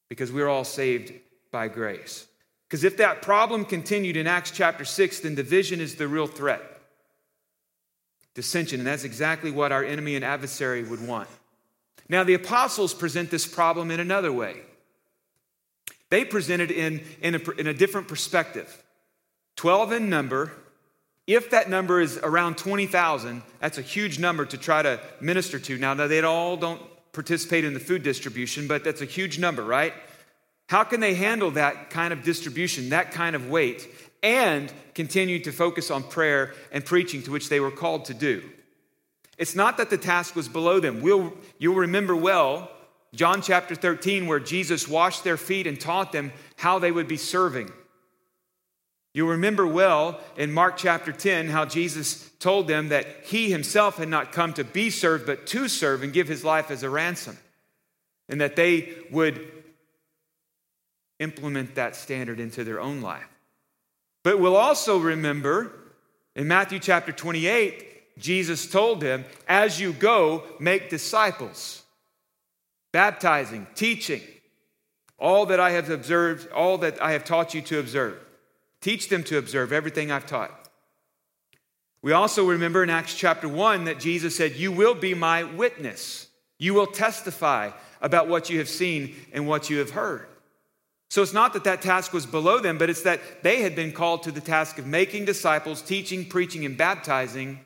because 0.09 0.33
we're 0.33 0.49
all 0.49 0.65
saved 0.65 1.13
by 1.51 1.69
grace. 1.69 2.27
Because 2.69 2.85
if 2.85 2.97
that 2.97 3.23
problem 3.23 3.65
continued 3.65 4.17
in 4.17 4.27
Acts 4.27 4.51
chapter 4.51 4.85
6, 4.85 5.21
then 5.21 5.35
division 5.35 5.81
is 5.81 5.95
the 5.95 6.09
real 6.09 6.27
threat. 6.27 6.63
Dissension, 8.35 8.81
and 8.81 8.87
that's 8.87 9.05
exactly 9.05 9.51
what 9.51 9.73
our 9.73 9.85
enemy 9.85 10.17
and 10.17 10.25
adversary 10.25 10.83
would 10.83 11.07
want. 11.07 11.29
Now, 12.09 12.25
the 12.25 12.35
apostles 12.35 12.93
present 12.95 13.31
this 13.31 13.47
problem 13.47 13.91
in 13.91 14.01
another 14.01 14.33
way. 14.33 14.61
They 16.11 16.25
present 16.25 16.63
it 16.63 16.71
in, 16.71 17.03
in, 17.21 17.35
a, 17.37 17.51
in 17.53 17.67
a 17.67 17.75
different 17.75 18.09
perspective 18.09 18.83
12 19.57 19.93
in 19.93 20.11
number. 20.11 20.53
If 21.27 21.51
that 21.51 21.69
number 21.69 22.01
is 22.01 22.19
around 22.19 22.57
20,000, 22.57 23.43
that's 23.59 23.79
a 23.79 23.83
huge 23.83 24.21
number 24.21 24.45
to 24.47 24.57
try 24.57 24.83
to 24.83 25.01
minister 25.21 25.59
to. 25.59 25.77
Now, 25.77 25.95
they 25.95 26.23
all 26.23 26.57
don't 26.57 26.81
participate 27.17 27.65
in 27.65 27.75
the 27.75 27.81
food 27.81 28.03
distribution, 28.03 28.69
but 28.69 28.85
that's 28.85 29.01
a 29.01 29.07
huge 29.07 29.39
number, 29.39 29.65
right? 29.65 29.95
How 30.69 30.85
can 30.85 31.01
they 31.01 31.15
handle 31.15 31.51
that 31.53 31.91
kind 31.91 32.13
of 32.13 32.23
distribution, 32.23 32.91
that 32.91 33.11
kind 33.11 33.35
of 33.35 33.49
weight, 33.49 33.89
and 34.23 34.73
continue 34.95 35.39
to 35.41 35.51
focus 35.51 35.91
on 35.91 36.03
prayer 36.03 36.55
and 36.71 36.85
preaching 36.85 37.23
to 37.23 37.31
which 37.31 37.49
they 37.49 37.59
were 37.59 37.71
called 37.71 38.05
to 38.05 38.15
do? 38.15 38.43
It's 39.39 39.55
not 39.55 39.79
that 39.79 39.91
the 39.91 39.99
task 39.99 40.37
was 40.37 40.47
below 40.47 40.79
them. 40.79 41.01
We'll, 41.01 41.33
you'll 41.59 41.75
remember 41.75 42.15
well 42.15 42.71
John 43.15 43.41
chapter 43.41 43.75
13, 43.75 44.27
where 44.27 44.39
Jesus 44.39 44.87
washed 44.87 45.25
their 45.25 45.39
feet 45.39 45.67
and 45.67 45.81
taught 45.81 46.13
them 46.13 46.33
how 46.57 46.79
they 46.79 46.93
would 46.93 47.09
be 47.09 47.17
serving. 47.17 47.73
You'll 49.17 49.29
remember 49.29 49.67
well 49.67 50.21
in 50.37 50.53
Mark 50.53 50.77
chapter 50.77 51.11
10 51.11 51.49
how 51.49 51.65
Jesus 51.65 52.31
told 52.39 52.69
them 52.69 52.91
that 52.91 53.07
he 53.25 53.51
himself 53.51 53.97
had 53.97 54.11
not 54.11 54.31
come 54.31 54.53
to 54.53 54.63
be 54.63 54.91
served, 54.91 55.25
but 55.25 55.47
to 55.47 55.69
serve 55.69 56.03
and 56.03 56.13
give 56.13 56.29
his 56.29 56.45
life 56.45 56.71
as 56.71 56.83
a 56.83 56.91
ransom. 56.91 57.39
And 58.29 58.43
that 58.43 58.57
they 58.57 58.93
would 59.11 59.41
implement 61.19 61.77
that 61.77 61.97
standard 61.97 62.39
into 62.39 62.63
their 62.63 62.79
own 62.79 63.01
life. 63.01 63.27
But 64.23 64.39
we'll 64.39 64.55
also 64.55 64.99
remember 64.99 65.73
in 66.35 66.47
Matthew 66.47 66.79
chapter 66.79 67.11
28, 67.11 68.19
Jesus 68.19 68.71
told 68.71 69.01
them, 69.01 69.25
As 69.49 69.81
you 69.81 69.95
go, 69.95 70.45
make 70.61 70.91
disciples, 70.91 71.85
baptizing, 72.93 73.67
teaching, 73.75 74.21
all 75.19 75.47
that 75.47 75.59
I 75.59 75.71
have 75.71 75.89
observed, 75.89 76.53
all 76.53 76.77
that 76.77 77.01
I 77.01 77.13
have 77.13 77.25
taught 77.25 77.55
you 77.55 77.63
to 77.63 77.79
observe. 77.79 78.21
Teach 78.87 79.09
them 79.09 79.25
to 79.25 79.37
observe 79.37 79.73
everything 79.73 80.13
I've 80.13 80.27
taught. 80.27 80.53
We 82.03 82.13
also 82.13 82.47
remember 82.47 82.85
in 82.85 82.89
Acts 82.89 83.17
chapter 83.17 83.49
1 83.49 83.87
that 83.87 83.99
Jesus 83.99 84.37
said, 84.37 84.55
You 84.55 84.71
will 84.71 84.95
be 84.95 85.13
my 85.13 85.43
witness. 85.43 86.29
You 86.57 86.73
will 86.73 86.87
testify 86.87 87.73
about 88.01 88.29
what 88.29 88.49
you 88.49 88.59
have 88.59 88.69
seen 88.69 89.17
and 89.33 89.49
what 89.49 89.69
you 89.69 89.79
have 89.79 89.91
heard. 89.91 90.29
So 91.11 91.21
it's 91.21 91.33
not 91.33 91.53
that 91.55 91.65
that 91.65 91.83
task 91.83 92.13
was 92.13 92.27
below 92.27 92.61
them, 92.61 92.79
but 92.79 92.89
it's 92.89 93.03
that 93.03 93.43
they 93.43 93.61
had 93.61 93.75
been 93.75 93.91
called 93.91 94.23
to 94.23 94.31
the 94.31 94.41
task 94.41 94.79
of 94.79 94.87
making 94.87 95.25
disciples, 95.25 95.83
teaching, 95.83 96.25
preaching, 96.25 96.65
and 96.65 96.79
baptizing. 96.79 97.59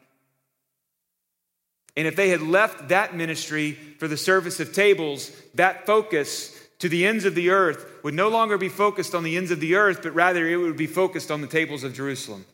And 1.98 2.06
if 2.06 2.16
they 2.16 2.30
had 2.30 2.40
left 2.40 2.88
that 2.88 3.14
ministry 3.14 3.72
for 3.72 4.08
the 4.08 4.16
service 4.16 4.58
of 4.58 4.72
tables, 4.72 5.30
that 5.52 5.84
focus 5.84 6.56
to 6.80 6.88
the 6.88 7.06
ends 7.06 7.24
of 7.24 7.34
the 7.34 7.50
earth 7.50 7.86
would 8.02 8.14
no 8.14 8.28
longer 8.28 8.58
be 8.58 8.68
focused 8.68 9.14
on 9.14 9.22
the 9.22 9.36
ends 9.36 9.50
of 9.50 9.60
the 9.60 9.76
earth, 9.76 10.00
but 10.02 10.14
rather 10.14 10.48
it 10.48 10.56
would 10.56 10.76
be 10.76 10.86
focused 10.86 11.30
on 11.30 11.40
the 11.40 11.46
tables 11.46 11.84
of 11.84 11.94
Jerusalem. 11.94 12.44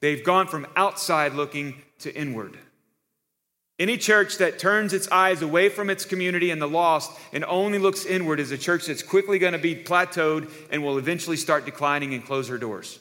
They've 0.00 0.24
gone 0.24 0.48
from 0.48 0.66
outside 0.76 1.34
looking 1.34 1.82
to 2.00 2.14
inward. 2.14 2.58
Any 3.78 3.96
church 3.96 4.38
that 4.38 4.58
turns 4.58 4.92
its 4.92 5.08
eyes 5.08 5.42
away 5.42 5.68
from 5.68 5.88
its 5.88 6.04
community 6.04 6.50
and 6.50 6.60
the 6.60 6.66
lost 6.66 7.12
and 7.32 7.44
only 7.44 7.78
looks 7.78 8.04
inward 8.04 8.40
is 8.40 8.50
a 8.50 8.58
church 8.58 8.86
that's 8.86 9.02
quickly 9.02 9.38
going 9.38 9.52
to 9.52 9.58
be 9.58 9.76
plateaued 9.76 10.50
and 10.70 10.82
will 10.82 10.98
eventually 10.98 11.36
start 11.36 11.64
declining 11.64 12.12
and 12.14 12.24
close 12.24 12.48
her 12.48 12.58
doors. 12.58 12.98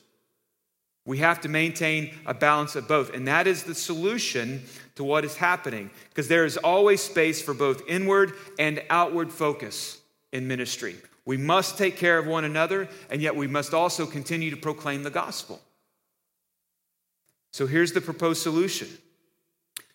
We 1.06 1.20
have 1.20 1.42
to 1.42 1.50
maintain 1.50 2.14
a 2.26 2.34
balance 2.34 2.76
of 2.76 2.88
both. 2.88 3.14
And 3.14 3.28
that 3.28 3.48
is 3.48 3.64
the 3.64 3.74
solution 3.74 4.64
to 4.96 5.04
what 5.04 5.24
is 5.24 5.38
happening 5.38 5.90
because 6.10 6.28
there 6.28 6.46
is 6.46 6.58
always 6.58 7.02
space 7.02 7.42
for 7.42 7.54
both 7.54 7.82
inward 7.88 8.34
and 8.60 8.84
outward 8.90 9.32
focus 9.32 10.02
in 10.32 10.48
ministry. 10.48 10.96
We 11.26 11.38
must 11.38 11.78
take 11.78 11.98
care 11.98 12.18
of 12.18 12.26
one 12.26 12.46
another, 12.46 12.88
and 13.10 13.22
yet 13.22 13.36
we 13.36 13.48
must 13.48 13.74
also 13.74 14.06
continue 14.06 14.50
to 14.52 14.58
proclaim 14.58 15.04
the 15.04 15.10
gospel. 15.10 15.62
So 17.52 17.68
here's 17.68 17.92
the 17.92 18.02
proposed 18.02 18.42
solution. 18.42 18.88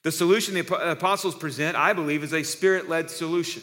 The 0.03 0.13
solution 0.13 0.55
the 0.55 0.91
apostles 0.91 1.35
present, 1.35 1.77
I 1.77 1.93
believe, 1.93 2.25
is 2.25 2.35
a 2.35 2.43
spirit 2.43 2.89
led 2.89 3.11
solution. 3.11 3.63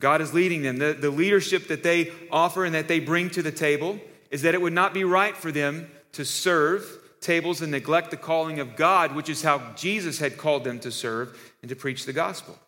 God 0.00 0.20
is 0.20 0.34
leading 0.34 0.62
them. 0.62 0.78
The, 0.78 0.92
the 0.92 1.10
leadership 1.10 1.68
that 1.68 1.82
they 1.82 2.12
offer 2.30 2.64
and 2.64 2.74
that 2.74 2.88
they 2.88 3.00
bring 3.00 3.30
to 3.30 3.42
the 3.42 3.52
table 3.52 3.98
is 4.30 4.42
that 4.42 4.54
it 4.54 4.60
would 4.60 4.72
not 4.72 4.94
be 4.94 5.04
right 5.04 5.36
for 5.36 5.50
them 5.50 5.90
to 6.12 6.24
serve, 6.24 6.84
tables 7.20 7.62
and 7.62 7.70
neglect 7.70 8.10
the 8.10 8.16
calling 8.16 8.60
of 8.60 8.76
God, 8.76 9.14
which 9.14 9.28
is 9.28 9.42
how 9.42 9.72
Jesus 9.76 10.18
had 10.18 10.36
called 10.36 10.64
them 10.64 10.78
to 10.80 10.92
serve 10.92 11.52
and 11.62 11.68
to 11.68 11.76
preach 11.76 12.04
the 12.06 12.12
gospel. 12.12 12.58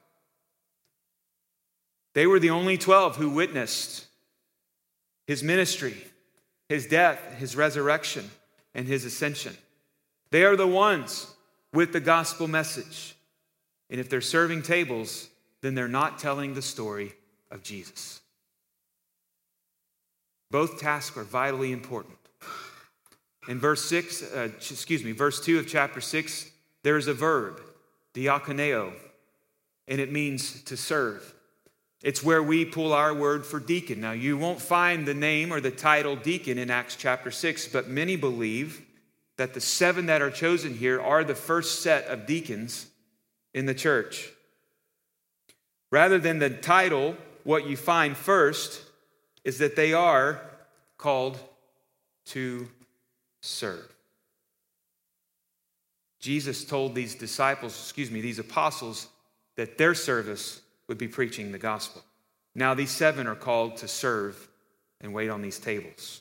They 2.14 2.26
were 2.26 2.40
the 2.40 2.50
only 2.50 2.76
12 2.76 3.16
who 3.16 3.30
witnessed 3.30 4.06
his 5.26 5.42
ministry, 5.42 5.96
his 6.68 6.86
death, 6.86 7.36
his 7.38 7.54
resurrection, 7.54 8.30
and 8.74 8.86
his 8.86 9.04
ascension. 9.04 9.56
They 10.30 10.44
are 10.44 10.56
the 10.56 10.66
ones 10.66 11.32
with 11.72 11.92
the 11.92 12.00
gospel 12.00 12.48
message. 12.48 13.14
And 13.88 14.00
if 14.00 14.08
they're 14.08 14.20
serving 14.20 14.62
tables, 14.62 15.28
then 15.60 15.74
they're 15.74 15.88
not 15.88 16.18
telling 16.18 16.54
the 16.54 16.62
story 16.62 17.12
of 17.50 17.62
Jesus. 17.62 18.20
Both 20.50 20.80
tasks 20.80 21.16
are 21.16 21.24
vitally 21.24 21.72
important. 21.72 22.16
In 23.48 23.58
verse 23.58 23.84
6, 23.86 24.22
uh, 24.22 24.48
excuse 24.56 25.04
me, 25.04 25.12
verse 25.12 25.44
2 25.44 25.58
of 25.58 25.66
chapter 25.66 26.00
6, 26.00 26.50
there 26.82 26.96
is 26.96 27.08
a 27.08 27.14
verb, 27.14 27.60
diakoneo, 28.14 28.92
and 29.88 30.00
it 30.00 30.12
means 30.12 30.62
to 30.62 30.76
serve. 30.76 31.34
It's 32.02 32.22
where 32.22 32.42
we 32.42 32.64
pull 32.64 32.92
our 32.92 33.12
word 33.12 33.44
for 33.44 33.60
deacon. 33.60 34.00
Now, 34.00 34.12
you 34.12 34.38
won't 34.38 34.60
find 34.60 35.06
the 35.06 35.14
name 35.14 35.52
or 35.52 35.60
the 35.60 35.70
title 35.70 36.16
deacon 36.16 36.56
in 36.56 36.70
Acts 36.70 36.96
chapter 36.96 37.30
6, 37.30 37.68
but 37.68 37.88
many 37.88 38.16
believe 38.16 38.82
that 39.36 39.52
the 39.52 39.60
seven 39.60 40.06
that 40.06 40.22
are 40.22 40.30
chosen 40.30 40.74
here 40.74 41.00
are 41.00 41.24
the 41.24 41.34
first 41.34 41.82
set 41.82 42.06
of 42.06 42.26
deacons 42.26 42.86
in 43.52 43.66
the 43.66 43.74
church. 43.74 44.30
Rather 45.90 46.18
than 46.18 46.38
the 46.38 46.50
title, 46.50 47.16
what 47.44 47.66
you 47.66 47.76
find 47.76 48.16
first 48.16 48.82
is 49.44 49.58
that 49.58 49.76
they 49.76 49.92
are 49.92 50.40
called 50.96 51.38
to 52.26 52.68
serve. 53.40 53.94
Jesus 56.18 56.64
told 56.64 56.94
these 56.94 57.14
disciples, 57.14 57.72
excuse 57.72 58.10
me, 58.10 58.20
these 58.20 58.38
apostles, 58.38 59.08
that 59.56 59.78
their 59.78 59.94
service 59.94 60.60
would 60.90 60.98
be 60.98 61.06
preaching 61.06 61.52
the 61.52 61.58
gospel. 61.58 62.02
Now, 62.52 62.74
these 62.74 62.90
seven 62.90 63.28
are 63.28 63.36
called 63.36 63.76
to 63.76 63.86
serve 63.86 64.48
and 65.00 65.14
wait 65.14 65.30
on 65.30 65.40
these 65.40 65.60
tables. 65.60 66.20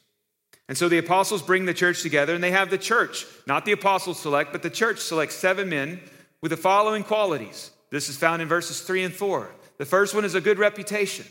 And 0.68 0.78
so 0.78 0.88
the 0.88 1.00
apostles 1.00 1.42
bring 1.42 1.66
the 1.66 1.74
church 1.74 2.04
together, 2.04 2.36
and 2.36 2.44
they 2.44 2.52
have 2.52 2.70
the 2.70 2.78
church, 2.78 3.26
not 3.48 3.66
the 3.66 3.72
apostles 3.72 4.20
select, 4.20 4.52
but 4.52 4.62
the 4.62 4.70
church 4.70 5.00
selects 5.00 5.34
seven 5.34 5.70
men 5.70 6.00
with 6.40 6.52
the 6.52 6.58
following 6.58 7.04
qualities. 7.04 7.72
This 7.90 8.10
is 8.10 8.18
found 8.18 8.44
in 8.44 8.48
verses 8.48 8.82
three 8.82 9.04
and 9.04 9.12
four. 9.12 9.50
The 9.80 9.86
first 9.86 10.14
one 10.14 10.24
is 10.24 10.36
a 10.36 10.42
good 10.42 10.60
reputation. 10.60 11.26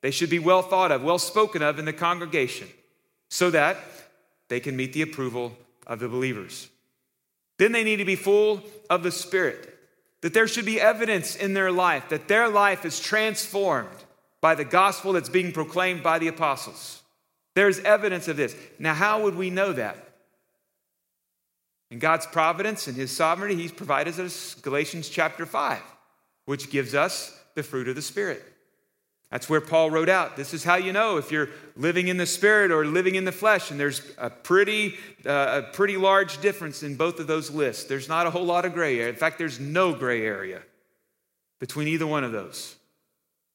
They 0.00 0.10
should 0.10 0.30
be 0.30 0.38
well 0.38 0.62
thought 0.62 0.90
of, 0.90 1.04
well 1.04 1.18
spoken 1.18 1.60
of 1.60 1.78
in 1.78 1.84
the 1.84 1.92
congregation, 1.92 2.68
so 3.28 3.50
that 3.50 3.76
they 4.48 4.60
can 4.60 4.76
meet 4.76 4.94
the 4.94 5.02
approval 5.02 5.58
of 5.86 6.00
the 6.00 6.08
believers. 6.08 6.70
Then 7.58 7.72
they 7.72 7.84
need 7.84 7.96
to 7.96 8.06
be 8.06 8.16
full 8.16 8.62
of 8.88 9.02
the 9.02 9.12
Spirit, 9.12 9.77
that 10.22 10.34
there 10.34 10.48
should 10.48 10.64
be 10.64 10.80
evidence 10.80 11.36
in 11.36 11.54
their 11.54 11.70
life, 11.70 12.08
that 12.08 12.28
their 12.28 12.48
life 12.48 12.84
is 12.84 13.00
transformed 13.00 13.88
by 14.40 14.54
the 14.54 14.64
gospel 14.64 15.12
that's 15.12 15.28
being 15.28 15.52
proclaimed 15.52 16.02
by 16.02 16.18
the 16.18 16.28
apostles. 16.28 17.02
There's 17.54 17.80
evidence 17.80 18.28
of 18.28 18.36
this. 18.36 18.56
Now, 18.78 18.94
how 18.94 19.22
would 19.22 19.34
we 19.34 19.50
know 19.50 19.72
that? 19.72 19.96
In 21.90 21.98
God's 21.98 22.26
providence 22.26 22.86
and 22.86 22.96
His 22.96 23.10
sovereignty, 23.10 23.60
He's 23.60 23.72
provided 23.72 24.18
us 24.20 24.54
Galatians 24.54 25.08
chapter 25.08 25.46
5, 25.46 25.80
which 26.44 26.70
gives 26.70 26.94
us 26.94 27.36
the 27.54 27.62
fruit 27.62 27.88
of 27.88 27.96
the 27.96 28.02
Spirit. 28.02 28.44
That's 29.30 29.48
where 29.48 29.60
Paul 29.60 29.90
wrote 29.90 30.08
out 30.08 30.36
this 30.36 30.54
is 30.54 30.64
how 30.64 30.76
you 30.76 30.92
know 30.92 31.18
if 31.18 31.30
you're 31.30 31.50
living 31.76 32.08
in 32.08 32.16
the 32.16 32.26
spirit 32.26 32.70
or 32.70 32.86
living 32.86 33.14
in 33.14 33.24
the 33.24 33.32
flesh. 33.32 33.70
And 33.70 33.78
there's 33.78 34.00
a 34.16 34.30
pretty, 34.30 34.96
uh, 35.26 35.62
a 35.62 35.72
pretty 35.72 35.96
large 35.96 36.40
difference 36.40 36.82
in 36.82 36.96
both 36.96 37.20
of 37.20 37.26
those 37.26 37.50
lists. 37.50 37.84
There's 37.84 38.08
not 38.08 38.26
a 38.26 38.30
whole 38.30 38.46
lot 38.46 38.64
of 38.64 38.72
gray 38.72 38.98
area. 38.98 39.10
In 39.10 39.16
fact, 39.16 39.38
there's 39.38 39.60
no 39.60 39.92
gray 39.94 40.24
area 40.24 40.62
between 41.58 41.88
either 41.88 42.06
one 42.06 42.24
of 42.24 42.32
those 42.32 42.76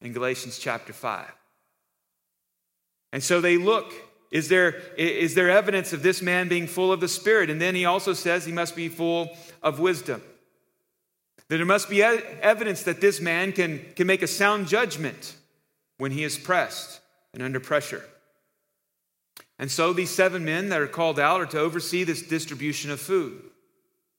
in 0.00 0.12
Galatians 0.12 0.58
chapter 0.58 0.92
5. 0.92 1.26
And 3.12 3.22
so 3.22 3.40
they 3.40 3.56
look 3.56 3.92
is 4.34 4.48
there, 4.48 4.82
is 4.96 5.36
there 5.36 5.48
evidence 5.48 5.92
of 5.92 6.02
this 6.02 6.20
man 6.20 6.48
being 6.48 6.66
full 6.66 6.90
of 6.90 6.98
the 6.98 7.06
Spirit? 7.06 7.50
And 7.50 7.60
then 7.60 7.76
he 7.76 7.84
also 7.84 8.14
says 8.14 8.44
he 8.44 8.50
must 8.50 8.74
be 8.74 8.88
full 8.88 9.28
of 9.62 9.78
wisdom. 9.78 10.20
That 11.46 11.58
there 11.58 11.64
must 11.64 11.88
be 11.88 12.02
evidence 12.02 12.82
that 12.82 13.00
this 13.00 13.20
man 13.20 13.52
can, 13.52 13.84
can 13.94 14.08
make 14.08 14.22
a 14.22 14.26
sound 14.26 14.66
judgment 14.66 15.36
when 15.98 16.12
he 16.12 16.24
is 16.24 16.38
pressed 16.38 17.00
and 17.32 17.42
under 17.42 17.60
pressure. 17.60 18.04
And 19.58 19.70
so 19.70 19.92
these 19.92 20.10
seven 20.10 20.44
men 20.44 20.68
that 20.70 20.80
are 20.80 20.86
called 20.86 21.20
out 21.20 21.40
are 21.40 21.46
to 21.46 21.60
oversee 21.60 22.04
this 22.04 22.22
distribution 22.22 22.90
of 22.90 23.00
food, 23.00 23.42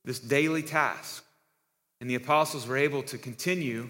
this 0.03 0.19
daily 0.19 0.63
task. 0.63 1.23
And 1.99 2.09
the 2.09 2.15
apostles 2.15 2.67
were 2.67 2.77
able 2.77 3.03
to 3.03 3.17
continue 3.17 3.89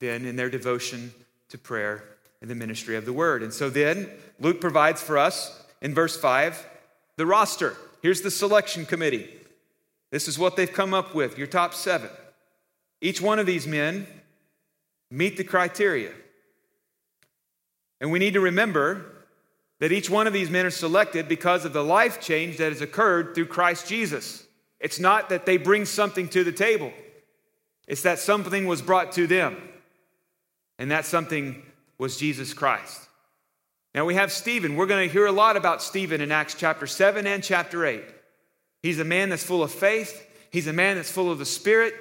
then 0.00 0.24
in 0.24 0.36
their 0.36 0.50
devotion 0.50 1.12
to 1.48 1.58
prayer 1.58 2.04
and 2.40 2.50
the 2.50 2.54
ministry 2.54 2.96
of 2.96 3.06
the 3.06 3.12
word. 3.12 3.42
And 3.42 3.52
so 3.52 3.70
then 3.70 4.10
Luke 4.38 4.60
provides 4.60 5.02
for 5.02 5.16
us 5.16 5.64
in 5.80 5.94
verse 5.94 6.16
5 6.16 6.66
the 7.16 7.26
roster. 7.26 7.76
Here's 8.02 8.20
the 8.20 8.30
selection 8.30 8.84
committee. 8.84 9.30
This 10.10 10.28
is 10.28 10.38
what 10.38 10.56
they've 10.56 10.72
come 10.72 10.94
up 10.94 11.14
with, 11.14 11.38
your 11.38 11.46
top 11.46 11.74
seven. 11.74 12.10
Each 13.00 13.20
one 13.20 13.38
of 13.38 13.46
these 13.46 13.66
men 13.66 14.06
meet 15.10 15.36
the 15.36 15.44
criteria. 15.44 16.12
And 18.00 18.10
we 18.10 18.18
need 18.18 18.34
to 18.34 18.40
remember 18.40 19.04
that 19.80 19.92
each 19.92 20.08
one 20.08 20.26
of 20.26 20.32
these 20.32 20.50
men 20.50 20.66
are 20.66 20.70
selected 20.70 21.28
because 21.28 21.64
of 21.64 21.72
the 21.72 21.84
life 21.84 22.20
change 22.20 22.58
that 22.58 22.72
has 22.72 22.80
occurred 22.80 23.34
through 23.34 23.46
Christ 23.46 23.86
Jesus. 23.86 24.44
It's 24.80 25.00
not 25.00 25.28
that 25.30 25.46
they 25.46 25.56
bring 25.56 25.84
something 25.84 26.28
to 26.28 26.44
the 26.44 26.52
table, 26.52 26.92
it's 27.86 28.02
that 28.02 28.18
something 28.18 28.66
was 28.66 28.82
brought 28.82 29.12
to 29.12 29.26
them. 29.26 29.56
And 30.78 30.90
that 30.90 31.04
something 31.04 31.62
was 31.98 32.16
Jesus 32.16 32.52
Christ. 32.52 33.00
Now 33.94 34.04
we 34.04 34.14
have 34.16 34.32
Stephen. 34.32 34.74
We're 34.74 34.86
going 34.86 35.08
to 35.08 35.12
hear 35.12 35.26
a 35.26 35.32
lot 35.32 35.56
about 35.56 35.82
Stephen 35.82 36.20
in 36.20 36.32
Acts 36.32 36.54
chapter 36.54 36.86
7 36.86 37.26
and 37.28 37.44
chapter 37.44 37.86
8. 37.86 38.02
He's 38.82 38.98
a 38.98 39.04
man 39.04 39.28
that's 39.28 39.44
full 39.44 39.62
of 39.62 39.70
faith, 39.70 40.26
he's 40.50 40.66
a 40.66 40.72
man 40.72 40.96
that's 40.96 41.10
full 41.10 41.30
of 41.30 41.38
the 41.38 41.46
Spirit, 41.46 41.94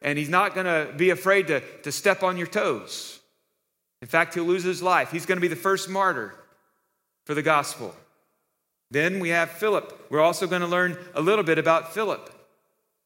and 0.00 0.16
he's 0.16 0.28
not 0.28 0.54
going 0.54 0.66
to 0.66 0.92
be 0.96 1.10
afraid 1.10 1.48
to, 1.48 1.60
to 1.82 1.92
step 1.92 2.22
on 2.22 2.36
your 2.36 2.46
toes. 2.46 3.19
In 4.02 4.08
fact, 4.08 4.34
he'll 4.34 4.44
lose 4.44 4.64
his 4.64 4.82
life. 4.82 5.10
He's 5.10 5.26
going 5.26 5.36
to 5.36 5.42
be 5.42 5.48
the 5.48 5.56
first 5.56 5.88
martyr 5.88 6.34
for 7.26 7.34
the 7.34 7.42
gospel. 7.42 7.94
Then 8.90 9.20
we 9.20 9.28
have 9.28 9.50
Philip. 9.50 10.06
We're 10.10 10.20
also 10.20 10.46
going 10.46 10.62
to 10.62 10.66
learn 10.66 10.98
a 11.14 11.20
little 11.20 11.44
bit 11.44 11.58
about 11.58 11.94
Philip. 11.94 12.32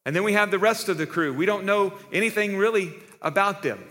And 0.06 0.14
then 0.14 0.22
we 0.22 0.34
have 0.34 0.50
the 0.50 0.58
rest 0.58 0.88
of 0.88 0.98
the 0.98 1.06
crew. 1.06 1.32
We 1.32 1.46
don't 1.46 1.64
know 1.64 1.94
anything 2.12 2.56
really 2.56 2.92
about 3.20 3.62
them. 3.62 3.82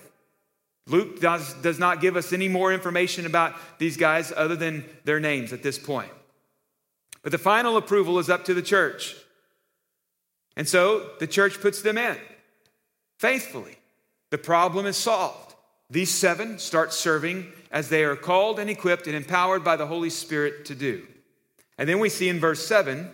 Luke 0.88 1.20
does, 1.20 1.54
does 1.56 1.80
not 1.80 2.02
give 2.02 2.16
us 2.16 2.34
any 2.34 2.48
more 2.48 2.74
information 2.74 3.26
about 3.26 3.56
these 3.80 3.98
guys 3.98 4.34
other 4.36 4.56
than 4.56 4.86
their 5.06 5.20
names 5.20 5.54
at 5.54 5.64
this 5.64 5.80
point. 5.80 6.12
But 7.22 7.32
the 7.32 7.38
final 7.38 7.78
approval 7.78 8.20
is 8.20 8.30
up 8.30 8.46
to 8.46 8.54
the 8.54 8.62
church. 8.62 9.16
And 10.56 10.68
so 10.68 11.12
the 11.20 11.28
church 11.28 11.62
puts 11.62 11.82
them 11.82 11.98
in 11.98 12.18
faithfully. 13.18 13.78
The 14.30 14.38
problem 14.38 14.86
is 14.86 14.98
solved. 14.98 15.53
These 15.94 16.10
seven 16.10 16.58
start 16.58 16.92
serving 16.92 17.52
as 17.70 17.90
they 17.90 18.04
are 18.04 18.16
called 18.16 18.58
and 18.58 18.68
equipped 18.68 19.06
and 19.06 19.16
empowered 19.16 19.64
by 19.64 19.76
the 19.76 19.86
Holy 19.86 20.10
Spirit 20.10 20.66
to 20.66 20.74
do. 20.74 21.06
And 21.78 21.88
then 21.88 22.00
we 22.00 22.10
see 22.10 22.30
in 22.30 22.40
verse 22.40 22.66
7 22.66 23.12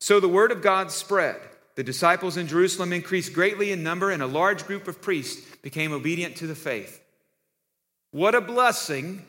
so 0.00 0.18
the 0.18 0.26
word 0.26 0.50
of 0.50 0.62
God 0.62 0.90
spread. 0.90 1.36
The 1.74 1.84
disciples 1.84 2.38
in 2.38 2.46
Jerusalem 2.46 2.94
increased 2.94 3.34
greatly 3.34 3.72
in 3.72 3.82
number, 3.82 4.10
and 4.10 4.22
a 4.22 4.26
large 4.26 4.64
group 4.64 4.88
of 4.88 5.02
priests 5.02 5.54
became 5.56 5.92
obedient 5.92 6.36
to 6.36 6.46
the 6.46 6.54
faith. 6.54 6.98
What 8.10 8.34
a 8.34 8.40
blessing 8.40 9.26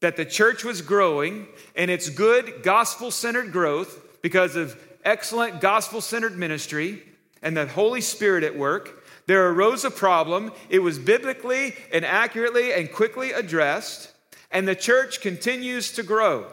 that 0.00 0.16
the 0.16 0.26
church 0.26 0.62
was 0.62 0.82
growing 0.82 1.46
and 1.74 1.90
its 1.90 2.10
good 2.10 2.62
gospel 2.62 3.10
centered 3.10 3.50
growth 3.50 4.20
because 4.20 4.56
of 4.56 4.78
excellent 5.06 5.62
gospel 5.62 6.02
centered 6.02 6.36
ministry 6.36 7.02
and 7.40 7.56
the 7.56 7.66
Holy 7.66 8.02
Spirit 8.02 8.44
at 8.44 8.58
work 8.58 8.99
there 9.30 9.48
arose 9.48 9.84
a 9.84 9.92
problem. 9.92 10.50
It 10.68 10.80
was 10.80 10.98
biblically 10.98 11.76
and 11.92 12.04
accurately 12.04 12.72
and 12.72 12.90
quickly 12.90 13.30
addressed, 13.30 14.12
and 14.50 14.66
the 14.66 14.74
church 14.74 15.20
continues 15.20 15.92
to 15.92 16.02
grow. 16.02 16.50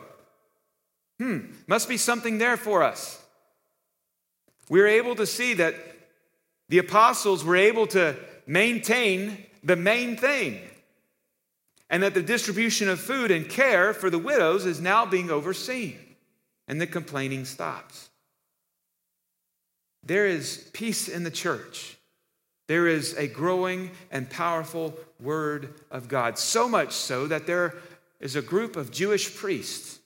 Hmm, 1.19 1.53
must 1.65 1.89
be 1.89 1.97
something 1.97 2.37
there 2.37 2.55
for 2.55 2.83
us. 2.83 3.19
We're 4.69 4.89
able 4.89 5.15
to 5.15 5.25
see 5.25 5.55
that 5.55 5.73
the 6.69 6.77
apostles 6.77 7.43
were 7.43 7.55
able 7.55 7.87
to 7.87 8.15
maintain 8.45 9.43
the 9.63 9.75
main 9.75 10.15
thing, 10.15 10.61
and 11.89 12.03
that 12.03 12.13
the 12.13 12.21
distribution 12.21 12.89
of 12.89 12.99
food 12.99 13.31
and 13.31 13.49
care 13.49 13.91
for 13.91 14.11
the 14.11 14.19
widows 14.19 14.67
is 14.67 14.79
now 14.79 15.03
being 15.03 15.31
overseen, 15.31 15.97
and 16.67 16.79
the 16.79 16.85
complaining 16.85 17.43
stops. 17.45 18.11
There 20.03 20.27
is 20.27 20.69
peace 20.73 21.07
in 21.07 21.23
the 21.23 21.31
church 21.31 21.96
there 22.67 22.87
is 22.87 23.13
a 23.13 23.27
growing 23.27 23.91
and 24.11 24.29
powerful 24.29 24.93
word 25.19 25.73
of 25.89 26.07
God. 26.07 26.37
So 26.37 26.67
much 26.67 26.91
so 26.91 27.27
that 27.27 27.47
there 27.47 27.75
is 28.19 28.35
a 28.35 28.41
group 28.41 28.75
of 28.75 28.91
Jewish 28.91 29.33
priests 29.35 29.99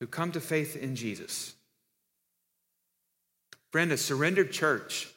who 0.00 0.06
come 0.06 0.32
to 0.32 0.40
faith 0.40 0.76
in 0.76 0.96
Jesus. 0.96 1.54
Friend, 3.70 3.92
a 3.92 3.96
surrendered 3.96 4.50
church, 4.50 5.08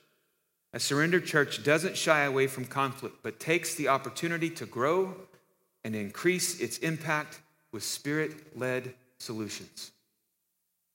a 0.73 0.79
surrendered 0.79 1.25
church 1.25 1.63
doesn't 1.63 1.97
shy 1.97 2.23
away 2.23 2.47
from 2.47 2.65
conflict, 2.65 3.17
but 3.23 3.39
takes 3.39 3.75
the 3.75 3.87
opportunity 3.87 4.49
to 4.51 4.65
grow 4.65 5.15
and 5.83 5.95
increase 5.95 6.59
its 6.59 6.77
impact 6.79 7.41
with 7.71 7.83
spirit 7.83 8.57
led 8.57 8.93
solutions 9.17 9.91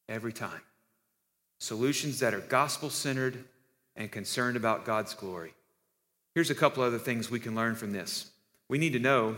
every 0.09 0.33
time. 0.33 0.61
Solutions 1.59 2.21
that 2.21 2.35
are 2.35 2.41
gospel 2.41 2.91
centered 2.91 3.45
and 3.99 4.11
concerned 4.11 4.57
about 4.57 4.87
God's 4.87 5.13
glory. 5.13 5.53
Here's 6.35 6.51
a 6.51 6.55
couple 6.55 6.83
other 6.83 6.99
things 6.99 7.31
we 7.31 7.41
can 7.41 7.55
learn 7.55 7.75
from 7.75 7.93
this. 7.93 8.31
We 8.69 8.79
need 8.79 8.93
to 8.93 8.99
know 9.01 9.37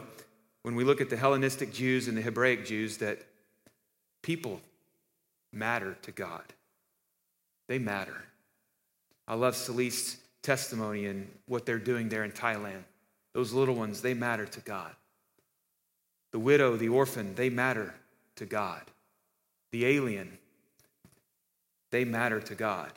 when 0.62 0.76
we 0.76 0.84
look 0.84 1.00
at 1.00 1.08
the 1.08 1.16
Hellenistic 1.16 1.72
Jews 1.72 2.06
and 2.06 2.16
the 2.16 2.22
Hebraic 2.22 2.66
Jews 2.66 2.98
that 2.98 3.18
people 4.22 4.60
matter 5.52 5.96
to 6.02 6.12
God. 6.12 6.44
They 7.68 7.78
matter. 7.78 8.22
I 9.26 9.34
love 9.34 9.56
Celeste's 9.56 10.18
testimony 10.42 11.06
and 11.06 11.26
what 11.46 11.64
they're 11.64 11.78
doing 11.78 12.08
there 12.08 12.24
in 12.24 12.32
Thailand. 12.32 12.82
Those 13.32 13.52
little 13.52 13.74
ones, 13.74 14.02
they 14.02 14.12
matter 14.12 14.44
to 14.44 14.60
God. 14.60 14.92
The 16.32 16.38
widow, 16.38 16.76
the 16.76 16.88
orphan, 16.88 17.34
they 17.34 17.48
matter 17.48 17.94
to 18.36 18.44
God. 18.44 18.82
The 19.72 19.86
alien, 19.86 20.36
they 21.90 22.04
matter 22.04 22.40
to 22.40 22.54
God. 22.54 22.90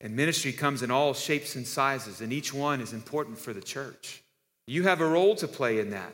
And 0.00 0.14
ministry 0.14 0.52
comes 0.52 0.82
in 0.82 0.90
all 0.90 1.14
shapes 1.14 1.56
and 1.56 1.66
sizes, 1.66 2.20
and 2.20 2.32
each 2.32 2.52
one 2.52 2.80
is 2.80 2.92
important 2.92 3.38
for 3.38 3.52
the 3.52 3.62
church. 3.62 4.22
You 4.66 4.82
have 4.82 5.00
a 5.00 5.06
role 5.06 5.34
to 5.36 5.48
play 5.48 5.78
in 5.78 5.90
that. 5.90 6.12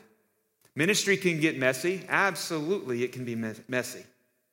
Ministry 0.75 1.17
can 1.17 1.39
get 1.39 1.57
messy. 1.57 2.03
Absolutely, 2.07 3.03
it 3.03 3.11
can 3.11 3.25
be 3.25 3.35
messy. 3.67 4.03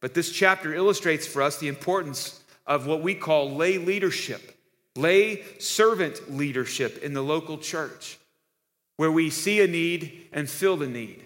But 0.01 0.15
this 0.15 0.33
chapter 0.33 0.75
illustrates 0.75 1.27
for 1.27 1.43
us 1.43 1.59
the 1.59 1.69
importance 1.69 2.41
of 2.67 2.87
what 2.87 3.03
we 3.03 3.15
call 3.15 3.55
lay 3.55 3.79
leadership, 3.79 4.59
lay 4.97 5.43
servant 5.59 6.35
leadership 6.35 7.03
in 7.03 7.15
the 7.15 7.23
local 7.23 7.59
church, 7.59 8.19
where 8.97 9.13
we 9.13 9.31
see 9.31 9.61
a 9.61 9.67
need 9.67 10.29
and 10.33 10.49
fill 10.49 10.77
the 10.77 10.87
need. 10.87 11.25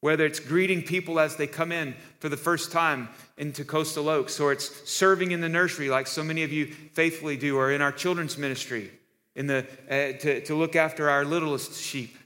Whether 0.00 0.24
it's 0.24 0.40
greeting 0.40 0.82
people 0.82 1.20
as 1.20 1.36
they 1.36 1.46
come 1.46 1.72
in 1.72 1.94
for 2.20 2.28
the 2.28 2.36
first 2.36 2.72
time 2.72 3.08
into 3.36 3.64
Coastal 3.64 4.08
Oaks, 4.08 4.40
or 4.40 4.52
it's 4.52 4.90
serving 4.90 5.32
in 5.32 5.40
the 5.40 5.48
nursery 5.48 5.90
like 5.90 6.06
so 6.06 6.24
many 6.24 6.42
of 6.42 6.52
you 6.52 6.66
faithfully 6.66 7.36
do, 7.36 7.56
or 7.56 7.70
in 7.70 7.82
our 7.82 7.92
children's 7.92 8.38
ministry 8.38 8.90
in 9.34 9.46
the, 9.46 9.66
uh, 9.88 10.18
to, 10.18 10.40
to 10.42 10.54
look 10.54 10.74
after 10.74 11.10
our 11.10 11.24
littlest 11.24 11.80
sheep, 11.80 12.16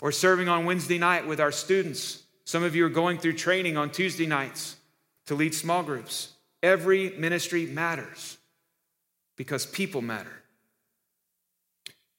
or 0.00 0.10
serving 0.10 0.48
on 0.48 0.64
Wednesday 0.64 0.98
night 0.98 1.26
with 1.26 1.40
our 1.40 1.52
students. 1.52 2.22
Some 2.44 2.62
of 2.62 2.74
you 2.74 2.86
are 2.86 2.90
going 2.90 3.18
through 3.18 3.34
training 3.34 3.76
on 3.76 3.90
Tuesday 3.90 4.26
nights 4.26 4.76
to 5.26 5.34
lead 5.34 5.54
small 5.54 5.82
groups. 5.82 6.32
Every 6.62 7.10
ministry 7.10 7.66
matters 7.66 8.38
because 9.36 9.66
people 9.66 10.00
matter. 10.00 10.42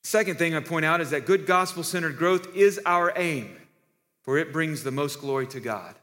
Second 0.03 0.37
thing 0.37 0.55
I 0.55 0.61
point 0.61 0.85
out 0.85 1.01
is 1.01 1.09
that 1.09 1.25
good 1.25 1.45
gospel 1.45 1.83
centered 1.83 2.17
growth 2.17 2.55
is 2.55 2.79
our 2.85 3.11
aim, 3.17 3.56
for 4.27 4.37
it 4.37 4.51
brings 4.51 4.83
the 4.83 4.91
most 4.91 5.21
glory 5.21 5.47
to 5.47 5.61
God. 5.61 5.95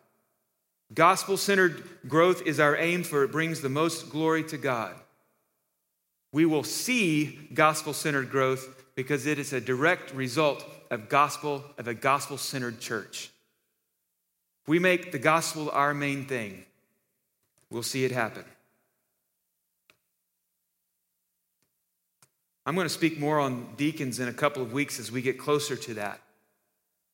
Gospel 0.95 1.37
centered 1.37 1.87
growth 2.09 2.41
is 2.47 2.59
our 2.59 2.75
aim, 2.75 3.03
for 3.03 3.23
it 3.23 3.31
brings 3.31 3.61
the 3.61 3.69
most 3.69 4.09
glory 4.09 4.43
to 4.45 4.57
God. 4.57 4.95
We 6.33 6.47
will 6.47 6.65
see 6.65 7.39
gospel 7.53 7.93
centered 7.93 8.31
growth 8.31 8.83
because 8.95 9.27
it 9.27 9.39
is 9.39 9.53
a 9.53 9.61
direct 9.61 10.15
result 10.15 10.65
of 10.91 11.11
gospel 11.11 11.65
of 11.77 11.87
a 11.87 11.93
gospel 11.93 12.39
centered 12.39 12.81
church. 12.81 13.31
If 14.63 14.69
we 14.69 14.79
make 14.79 15.13
the 15.13 15.19
gospel 15.19 15.69
our 15.71 15.93
main 15.93 16.25
thing, 16.25 16.65
we'll 17.69 17.83
see 17.83 18.07
it 18.07 18.11
happen. 18.11 18.47
I'm 22.65 22.75
going 22.75 22.87
to 22.87 22.89
speak 22.89 23.21
more 23.21 23.39
on 23.39 23.75
deacons 23.77 24.19
in 24.19 24.29
a 24.29 24.33
couple 24.33 24.63
of 24.63 24.73
weeks 24.73 24.99
as 24.99 25.13
we 25.13 25.21
get 25.21 25.39
closer 25.39 25.77
to 25.77 25.95
that. 25.95 26.23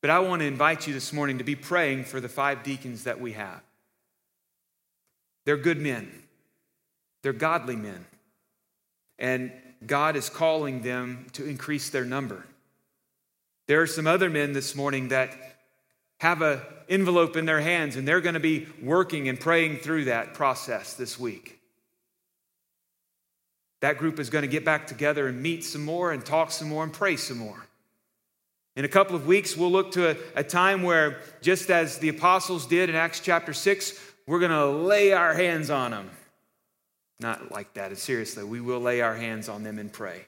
But 0.01 0.09
I 0.09 0.19
want 0.19 0.41
to 0.41 0.47
invite 0.47 0.87
you 0.87 0.93
this 0.93 1.13
morning 1.13 1.37
to 1.37 1.43
be 1.43 1.55
praying 1.55 2.05
for 2.05 2.19
the 2.19 2.29
five 2.29 2.63
deacons 2.63 3.03
that 3.03 3.21
we 3.21 3.33
have. 3.33 3.61
They're 5.45 5.57
good 5.57 5.79
men, 5.79 6.11
they're 7.21 7.33
godly 7.33 7.75
men. 7.75 8.05
And 9.19 9.51
God 9.85 10.15
is 10.15 10.29
calling 10.29 10.81
them 10.81 11.27
to 11.33 11.45
increase 11.45 11.91
their 11.91 12.05
number. 12.05 12.43
There 13.67 13.81
are 13.81 13.87
some 13.87 14.07
other 14.07 14.29
men 14.29 14.53
this 14.53 14.75
morning 14.75 15.09
that 15.09 15.35
have 16.19 16.41
an 16.41 16.59
envelope 16.89 17.35
in 17.35 17.45
their 17.45 17.61
hands 17.61 17.95
and 17.95 18.07
they're 18.07 18.21
going 18.21 18.33
to 18.33 18.39
be 18.39 18.67
working 18.81 19.29
and 19.29 19.39
praying 19.39 19.77
through 19.77 20.05
that 20.05 20.33
process 20.33 20.95
this 20.95 21.19
week. 21.19 21.59
That 23.81 23.97
group 23.97 24.19
is 24.19 24.29
going 24.29 24.43
to 24.43 24.47
get 24.47 24.65
back 24.65 24.87
together 24.87 25.27
and 25.27 25.41
meet 25.41 25.63
some 25.63 25.83
more 25.83 26.11
and 26.11 26.23
talk 26.23 26.51
some 26.51 26.69
more 26.69 26.83
and 26.83 26.93
pray 26.93 27.15
some 27.15 27.37
more. 27.37 27.65
In 28.75 28.85
a 28.85 28.89
couple 28.89 29.15
of 29.15 29.27
weeks, 29.27 29.57
we'll 29.57 29.71
look 29.71 29.91
to 29.91 30.11
a, 30.11 30.17
a 30.35 30.43
time 30.43 30.83
where, 30.83 31.19
just 31.41 31.69
as 31.69 31.97
the 31.97 32.09
apostles 32.09 32.65
did 32.65 32.89
in 32.89 32.95
Acts 32.95 33.19
chapter 33.19 33.53
6, 33.53 33.99
we're 34.27 34.39
going 34.39 34.51
to 34.51 34.67
lay 34.67 35.11
our 35.11 35.33
hands 35.33 35.69
on 35.69 35.91
them. 35.91 36.09
Not 37.19 37.51
like 37.51 37.73
that, 37.73 37.95
seriously, 37.97 38.43
we 38.43 38.61
will 38.61 38.79
lay 38.79 39.01
our 39.01 39.15
hands 39.15 39.49
on 39.49 39.63
them 39.63 39.77
and 39.77 39.91
pray. 39.91 40.25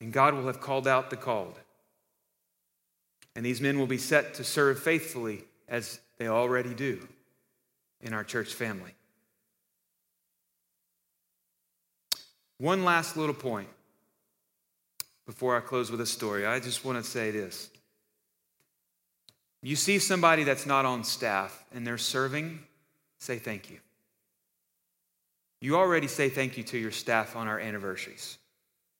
And 0.00 0.12
God 0.12 0.34
will 0.34 0.46
have 0.46 0.60
called 0.60 0.88
out 0.88 1.10
the 1.10 1.16
called. 1.16 1.58
And 3.36 3.46
these 3.46 3.60
men 3.60 3.78
will 3.78 3.86
be 3.86 3.98
set 3.98 4.34
to 4.34 4.44
serve 4.44 4.82
faithfully 4.82 5.44
as 5.68 6.00
they 6.18 6.26
already 6.26 6.74
do 6.74 7.06
in 8.00 8.12
our 8.12 8.24
church 8.24 8.54
family. 8.54 8.94
One 12.58 12.84
last 12.84 13.16
little 13.16 13.34
point 13.34 13.68
before 15.30 15.56
I 15.56 15.60
close 15.60 15.92
with 15.92 16.00
a 16.00 16.06
story. 16.06 16.44
I 16.44 16.58
just 16.58 16.84
want 16.84 16.98
to 16.98 17.08
say 17.08 17.30
this. 17.30 17.70
You 19.62 19.76
see 19.76 20.00
somebody 20.00 20.42
that's 20.42 20.66
not 20.66 20.84
on 20.84 21.04
staff 21.04 21.64
and 21.72 21.86
they're 21.86 21.98
serving, 21.98 22.58
say 23.20 23.38
thank 23.38 23.70
you. 23.70 23.78
You 25.60 25.76
already 25.76 26.08
say 26.08 26.30
thank 26.30 26.58
you 26.58 26.64
to 26.64 26.78
your 26.78 26.90
staff 26.90 27.36
on 27.36 27.46
our 27.46 27.60
anniversaries. 27.60 28.38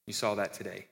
You 0.06 0.12
saw 0.12 0.36
that 0.36 0.52
today. 0.52 0.86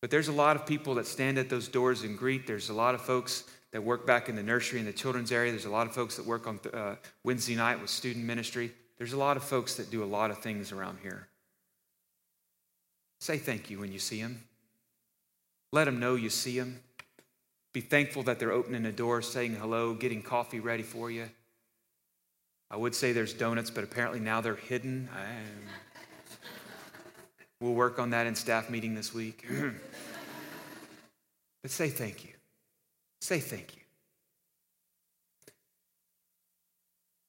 But 0.00 0.12
there's 0.12 0.28
a 0.28 0.32
lot 0.32 0.54
of 0.54 0.64
people 0.64 0.94
that 0.94 1.08
stand 1.08 1.36
at 1.36 1.48
those 1.48 1.66
doors 1.66 2.04
and 2.04 2.16
greet. 2.16 2.46
There's 2.46 2.68
a 2.68 2.74
lot 2.74 2.94
of 2.94 3.00
folks 3.00 3.42
that 3.72 3.82
work 3.82 4.06
back 4.06 4.28
in 4.28 4.36
the 4.36 4.42
nursery 4.44 4.78
and 4.78 4.86
the 4.86 4.92
children's 4.92 5.32
area. 5.32 5.50
There's 5.50 5.64
a 5.64 5.70
lot 5.70 5.88
of 5.88 5.94
folks 5.94 6.14
that 6.14 6.24
work 6.24 6.46
on 6.46 6.60
uh, 6.72 6.94
Wednesday 7.24 7.56
night 7.56 7.80
with 7.80 7.90
student 7.90 8.24
ministry. 8.24 8.70
There's 8.98 9.14
a 9.14 9.18
lot 9.18 9.36
of 9.36 9.42
folks 9.42 9.74
that 9.74 9.90
do 9.90 10.04
a 10.04 10.06
lot 10.06 10.30
of 10.30 10.38
things 10.38 10.70
around 10.70 10.98
here. 11.02 11.26
Say 13.20 13.38
thank 13.38 13.70
you 13.70 13.80
when 13.80 13.92
you 13.92 13.98
see 13.98 14.22
them. 14.22 14.42
Let 15.72 15.84
them 15.84 16.00
know 16.00 16.14
you 16.14 16.30
see 16.30 16.58
them. 16.58 16.80
Be 17.72 17.80
thankful 17.80 18.22
that 18.24 18.38
they're 18.38 18.52
opening 18.52 18.82
the 18.82 18.92
door, 18.92 19.22
saying 19.22 19.56
hello, 19.56 19.94
getting 19.94 20.22
coffee 20.22 20.60
ready 20.60 20.82
for 20.82 21.10
you. 21.10 21.28
I 22.70 22.76
would 22.76 22.94
say 22.94 23.12
there's 23.12 23.34
donuts, 23.34 23.70
but 23.70 23.84
apparently 23.84 24.20
now 24.20 24.40
they're 24.40 24.54
hidden. 24.54 25.08
we'll 27.60 27.74
work 27.74 27.98
on 27.98 28.10
that 28.10 28.26
in 28.26 28.34
staff 28.34 28.70
meeting 28.70 28.94
this 28.94 29.12
week. 29.12 29.46
but 31.62 31.70
say 31.70 31.88
thank 31.88 32.24
you. 32.24 32.30
Say 33.20 33.40
thank 33.40 33.76
you. 33.76 33.82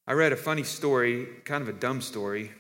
I 0.08 0.14
read 0.14 0.34
a 0.34 0.38
funny 0.38 0.64
story, 0.64 1.28
kind 1.46 1.62
of 1.62 1.70
a 1.70 1.74
dumb 1.74 2.02
story, 2.02 2.52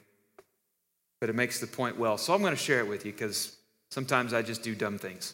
but 1.20 1.30
it 1.30 1.36
makes 1.36 1.60
the 1.60 1.68
point 1.68 1.98
well. 1.98 2.18
So 2.18 2.34
I'm 2.34 2.42
going 2.42 2.56
to 2.56 2.62
share 2.62 2.80
it 2.80 2.88
with 2.88 3.06
you 3.06 3.12
because 3.12 3.58
sometimes 3.90 4.34
I 4.34 4.42
just 4.42 4.64
do 4.64 4.76
dumb 4.76 4.98
things. 4.98 5.34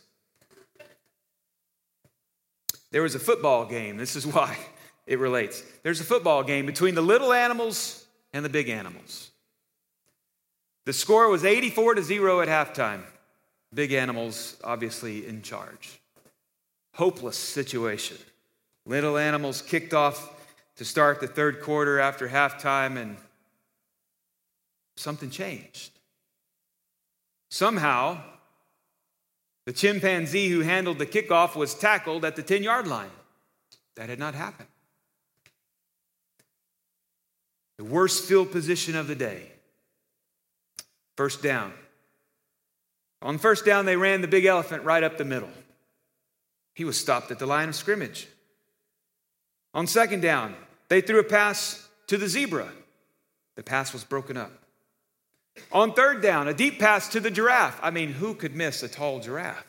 There 2.92 3.02
was 3.02 3.16
a 3.16 3.20
football 3.20 3.66
game. 3.66 3.98
This 3.98 4.16
is 4.16 4.26
why 4.34 4.58
it 5.06 5.20
relates. 5.20 5.64
There's 5.84 6.02
a 6.02 6.06
football 6.06 6.44
game 6.44 6.66
between 6.66 6.96
the 6.96 7.02
little 7.02 7.34
animals 7.34 8.06
and 8.34 8.44
the 8.44 8.50
big 8.50 8.70
animals. 8.70 9.32
The 10.86 10.94
score 10.94 11.30
was 11.30 11.44
84 11.44 11.96
to 11.96 12.04
0 12.04 12.42
at 12.42 12.48
halftime. 12.48 13.02
Big 13.74 13.92
animals 13.92 14.58
obviously 14.64 15.28
in 15.28 15.42
charge. 15.42 16.00
Hopeless 16.94 17.38
situation. 17.38 18.18
Little 18.86 19.18
animals 19.18 19.62
kicked 19.62 19.94
off 19.94 20.32
to 20.78 20.86
start 20.86 21.20
the 21.20 21.28
third 21.28 21.62
quarter 21.62 22.00
after 22.00 22.28
halftime, 22.28 22.98
and 22.98 23.18
something 24.96 25.30
changed. 25.30 25.92
Somehow, 27.50 28.22
the 29.66 29.74
chimpanzee 29.74 30.50
who 30.50 30.62
handled 30.62 31.00
the 31.00 31.06
kickoff 31.06 31.56
was 31.56 31.74
tackled 31.74 32.26
at 32.26 32.36
the 32.36 32.44
10 32.44 32.64
yard 32.64 32.88
line. 32.88 33.10
That 33.96 34.10
had 34.10 34.20
not 34.20 34.36
happened. 34.36 34.68
The 37.78 37.84
worst 37.84 38.26
field 38.26 38.52
position 38.52 38.96
of 38.96 39.08
the 39.08 39.16
day. 39.16 39.52
First 41.18 41.42
down. 41.42 41.74
On 43.22 43.38
first 43.38 43.66
down, 43.66 43.86
they 43.86 43.96
ran 43.96 44.22
the 44.22 44.28
big 44.28 44.46
elephant 44.46 44.84
right 44.84 45.04
up 45.04 45.18
the 45.18 45.26
middle. 45.26 45.50
He 46.74 46.84
was 46.84 47.00
stopped 47.00 47.32
at 47.32 47.40
the 47.40 47.46
line 47.46 47.70
of 47.70 47.76
scrimmage. 47.76 48.28
On 49.74 49.88
second 49.88 50.22
down, 50.22 50.56
they 50.90 51.02
threw 51.02 51.20
a 51.20 51.24
pass 51.24 51.88
to 52.08 52.18
the 52.18 52.28
zebra. 52.28 52.70
The 53.56 53.64
pass 53.64 53.94
was 53.94 54.04
broken 54.04 54.38
up. 54.38 54.52
On 55.72 55.94
third 55.94 56.22
down, 56.22 56.48
a 56.48 56.54
deep 56.54 56.80
pass 56.80 57.10
to 57.10 57.20
the 57.20 57.32
giraffe. 57.32 57.80
I 57.82 57.92
mean, 57.92 58.14
who 58.14 58.34
could 58.34 58.56
miss 58.56 58.84
a 58.84 58.88
tall 58.88 59.20
giraffe? 59.20 59.66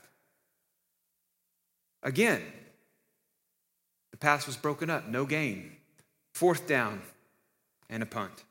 Again, 2.02 2.42
the 4.12 4.16
pass 4.16 4.46
was 4.46 4.56
broken 4.56 4.90
up, 4.90 5.08
no 5.08 5.26
gain. 5.26 5.72
Fourth 6.34 6.66
down 6.66 7.02
and 7.88 8.02
a 8.02 8.06
punt. 8.06 8.44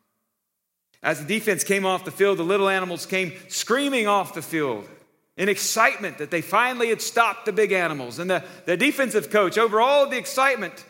As 1.02 1.20
the 1.20 1.28
defense 1.28 1.64
came 1.64 1.86
off 1.86 2.04
the 2.04 2.12
field, 2.12 2.40
the 2.40 2.44
little 2.44 2.68
animals 2.68 3.06
came 3.06 3.34
screaming 3.48 4.08
off 4.08 4.34
the 4.34 4.42
field 4.42 4.88
in 5.38 5.50
excitement 5.50 6.18
that 6.18 6.32
they 6.32 6.42
finally 6.42 6.90
had 6.90 7.02
stopped 7.02 7.46
the 7.46 7.52
big 7.52 7.72
animals. 7.72 8.20
And 8.20 8.30
the, 8.30 8.44
the 8.66 8.78
defensive 8.78 9.30
coach, 9.30 9.58
over 9.58 9.80
all 9.82 10.08
the 10.08 10.18
excitement, 10.18 10.86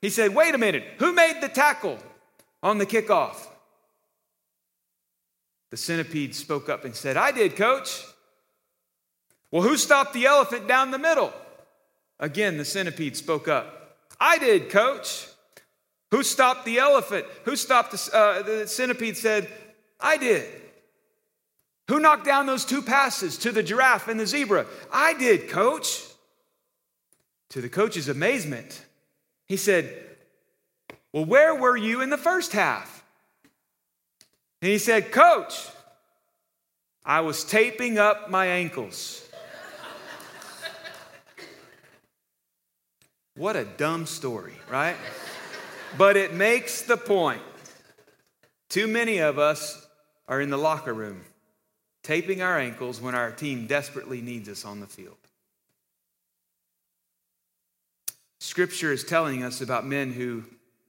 he 0.00 0.08
said, 0.08 0.34
Wait 0.34 0.54
a 0.54 0.58
minute, 0.58 0.84
who 0.98 1.12
made 1.12 1.40
the 1.40 1.48
tackle 1.48 1.98
on 2.62 2.78
the 2.78 2.86
kickoff? 2.86 3.36
The 5.70 5.76
centipede 5.76 6.34
spoke 6.34 6.68
up 6.68 6.84
and 6.84 6.94
said, 6.94 7.16
I 7.16 7.32
did, 7.32 7.56
coach. 7.56 8.02
Well, 9.50 9.62
who 9.62 9.76
stopped 9.76 10.12
the 10.12 10.26
elephant 10.26 10.66
down 10.66 10.90
the 10.90 10.98
middle? 10.98 11.32
Again, 12.20 12.58
the 12.58 12.64
centipede 12.64 13.16
spoke 13.16 13.48
up. 13.48 13.96
I 14.20 14.38
did, 14.38 14.70
coach. 14.70 15.26
Who 16.10 16.22
stopped 16.22 16.64
the 16.64 16.78
elephant? 16.78 17.26
Who 17.44 17.54
stopped 17.54 17.92
the, 17.92 18.16
uh, 18.16 18.42
the 18.42 18.66
centipede 18.66 19.16
said, 19.16 19.48
I 20.00 20.16
did. 20.16 20.46
Who 21.88 22.00
knocked 22.00 22.24
down 22.24 22.46
those 22.46 22.64
two 22.64 22.82
passes 22.82 23.38
to 23.38 23.52
the 23.52 23.62
giraffe 23.62 24.08
and 24.08 24.18
the 24.18 24.26
zebra? 24.26 24.66
I 24.92 25.14
did, 25.14 25.48
coach. 25.48 26.04
To 27.50 27.62
the 27.62 27.68
coach's 27.70 28.08
amazement, 28.08 28.84
he 29.46 29.56
said, 29.56 30.04
Well, 31.14 31.24
where 31.24 31.54
were 31.54 31.78
you 31.78 32.02
in 32.02 32.10
the 32.10 32.18
first 32.18 32.52
half? 32.52 32.97
And 34.60 34.70
he 34.70 34.78
said, 34.78 35.12
Coach, 35.12 35.68
I 37.04 37.20
was 37.20 37.44
taping 37.44 37.98
up 37.98 38.30
my 38.30 38.46
ankles. 38.46 39.24
what 43.36 43.56
a 43.56 43.64
dumb 43.64 44.06
story, 44.06 44.54
right? 44.70 44.96
but 45.96 46.16
it 46.16 46.34
makes 46.34 46.82
the 46.82 46.96
point. 46.96 47.42
Too 48.68 48.86
many 48.86 49.18
of 49.18 49.38
us 49.38 49.86
are 50.26 50.40
in 50.40 50.50
the 50.50 50.58
locker 50.58 50.92
room 50.92 51.22
taping 52.02 52.40
our 52.40 52.58
ankles 52.58 53.02
when 53.02 53.14
our 53.14 53.30
team 53.30 53.66
desperately 53.66 54.22
needs 54.22 54.48
us 54.48 54.64
on 54.64 54.80
the 54.80 54.86
field. 54.86 55.18
Scripture 58.40 58.92
is 58.92 59.04
telling 59.04 59.42
us 59.42 59.60
about 59.60 59.86
men 59.86 60.12
who 60.12 60.44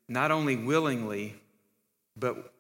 not 0.07 0.31
only 0.31 0.55
willingly, 0.55 1.35
but 2.15 2.53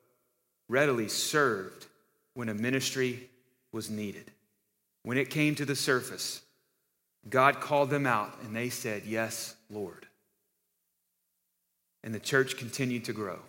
readily 0.69 1.09
served 1.09 1.87
when 2.35 2.47
a 2.47 2.53
ministry 2.53 3.29
was 3.73 3.89
needed. 3.89 4.31
When 5.03 5.17
it 5.17 5.29
came 5.29 5.55
to 5.55 5.65
the 5.65 5.75
surface, 5.75 6.41
God 7.27 7.59
called 7.59 7.89
them 7.89 8.05
out 8.05 8.37
and 8.43 8.55
they 8.55 8.69
said, 8.69 9.03
Yes, 9.05 9.55
Lord. 9.69 10.05
And 12.03 12.13
the 12.13 12.19
church 12.19 12.55
continued 12.55 13.05
to 13.05 13.13
grow. 13.13 13.39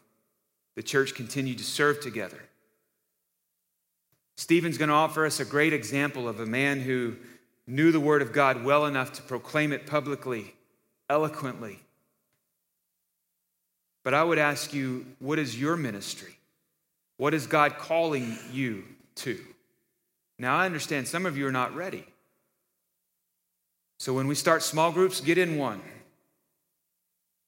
The 0.75 0.83
church 0.83 1.15
continued 1.15 1.59
to 1.59 1.65
serve 1.65 2.01
together. 2.01 2.43
Stephen's 4.37 4.79
going 4.79 4.89
to 4.89 4.95
offer 4.95 5.27
us 5.27 5.39
a 5.39 5.45
great 5.45 5.73
example 5.73 6.27
of 6.29 6.41
a 6.41 6.47
man 6.47 6.81
who 6.81 7.17
knew 7.67 7.93
the 7.93 8.01
Word 8.01 8.23
of 8.23 8.33
God 8.33 8.65
well 8.65 8.87
enough 8.87 9.13
to 9.13 9.23
proclaim 9.23 9.73
it 9.73 9.87
publicly, 9.87 10.55
eloquently. 11.09 11.79
But 14.03 14.15
I 14.15 14.25
would 14.25 14.39
ask 14.39 14.73
you, 14.73 15.07
what 15.19 15.39
is 15.39 15.61
your 15.61 15.77
ministry? 15.77 16.40
What 17.21 17.35
is 17.35 17.47
God 17.47 17.77
calling 17.77 18.39
you 18.51 18.83
to? 19.17 19.39
Now, 20.39 20.57
I 20.57 20.65
understand 20.65 21.07
some 21.07 21.27
of 21.27 21.37
you 21.37 21.47
are 21.47 21.53
not 21.53 21.77
ready. 21.77 22.07
So 23.99 24.15
when 24.15 24.27
we 24.27 24.35
start 24.35 24.63
small 24.63 24.91
groups, 24.91 25.21
get 25.21 25.37
in 25.37 25.59
one. 25.59 25.83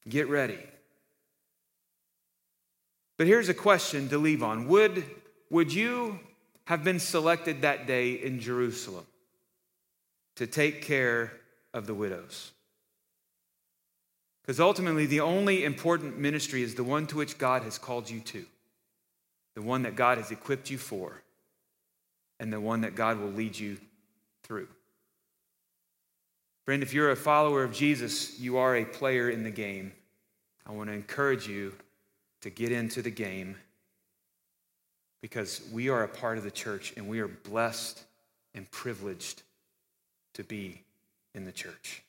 Get 0.07 0.29
ready. 0.29 0.59
But 3.17 3.25
here's 3.25 3.49
a 3.49 3.55
question 3.55 4.09
to 4.09 4.19
leave 4.19 4.43
on 4.43 4.67
Would, 4.67 5.05
would 5.49 5.73
you 5.73 6.19
have 6.65 6.83
been 6.83 6.99
selected 6.99 7.63
that 7.63 7.87
day 7.87 8.11
in 8.11 8.39
Jerusalem 8.39 9.07
to 10.35 10.45
take 10.45 10.83
care 10.83 11.31
of 11.73 11.87
the 11.87 11.95
widows. 11.95 12.51
Because 14.43 14.59
ultimately, 14.59 15.07
the 15.07 15.21
only 15.21 15.63
important 15.63 16.19
ministry 16.19 16.61
is 16.61 16.75
the 16.75 16.83
one 16.83 17.07
to 17.07 17.17
which 17.17 17.39
God 17.39 17.63
has 17.63 17.79
called 17.79 18.07
you 18.07 18.19
to, 18.19 18.45
the 19.55 19.61
one 19.61 19.83
that 19.83 19.95
God 19.95 20.17
has 20.17 20.31
equipped 20.31 20.69
you 20.69 20.77
for, 20.77 21.21
and 22.39 22.51
the 22.51 22.59
one 22.59 22.81
that 22.81 22.95
God 22.95 23.19
will 23.19 23.29
lead 23.29 23.57
you 23.57 23.77
through. 24.43 24.67
Friend, 26.65 26.81
if 26.81 26.93
you're 26.93 27.11
a 27.11 27.15
follower 27.15 27.63
of 27.63 27.73
Jesus, 27.73 28.39
you 28.39 28.57
are 28.57 28.77
a 28.77 28.85
player 28.85 29.29
in 29.29 29.43
the 29.43 29.51
game. 29.51 29.91
I 30.65 30.71
want 30.71 30.89
to 30.89 30.93
encourage 30.93 31.47
you 31.47 31.73
to 32.41 32.49
get 32.49 32.71
into 32.71 33.01
the 33.01 33.11
game 33.11 33.57
because 35.21 35.61
we 35.71 35.89
are 35.89 36.03
a 36.03 36.07
part 36.07 36.37
of 36.37 36.43
the 36.43 36.51
church 36.51 36.93
and 36.95 37.07
we 37.07 37.19
are 37.19 37.27
blessed 37.27 38.03
and 38.53 38.69
privileged 38.71 39.43
to 40.33 40.43
be 40.43 40.81
in 41.33 41.45
the 41.45 41.51
church. 41.51 42.03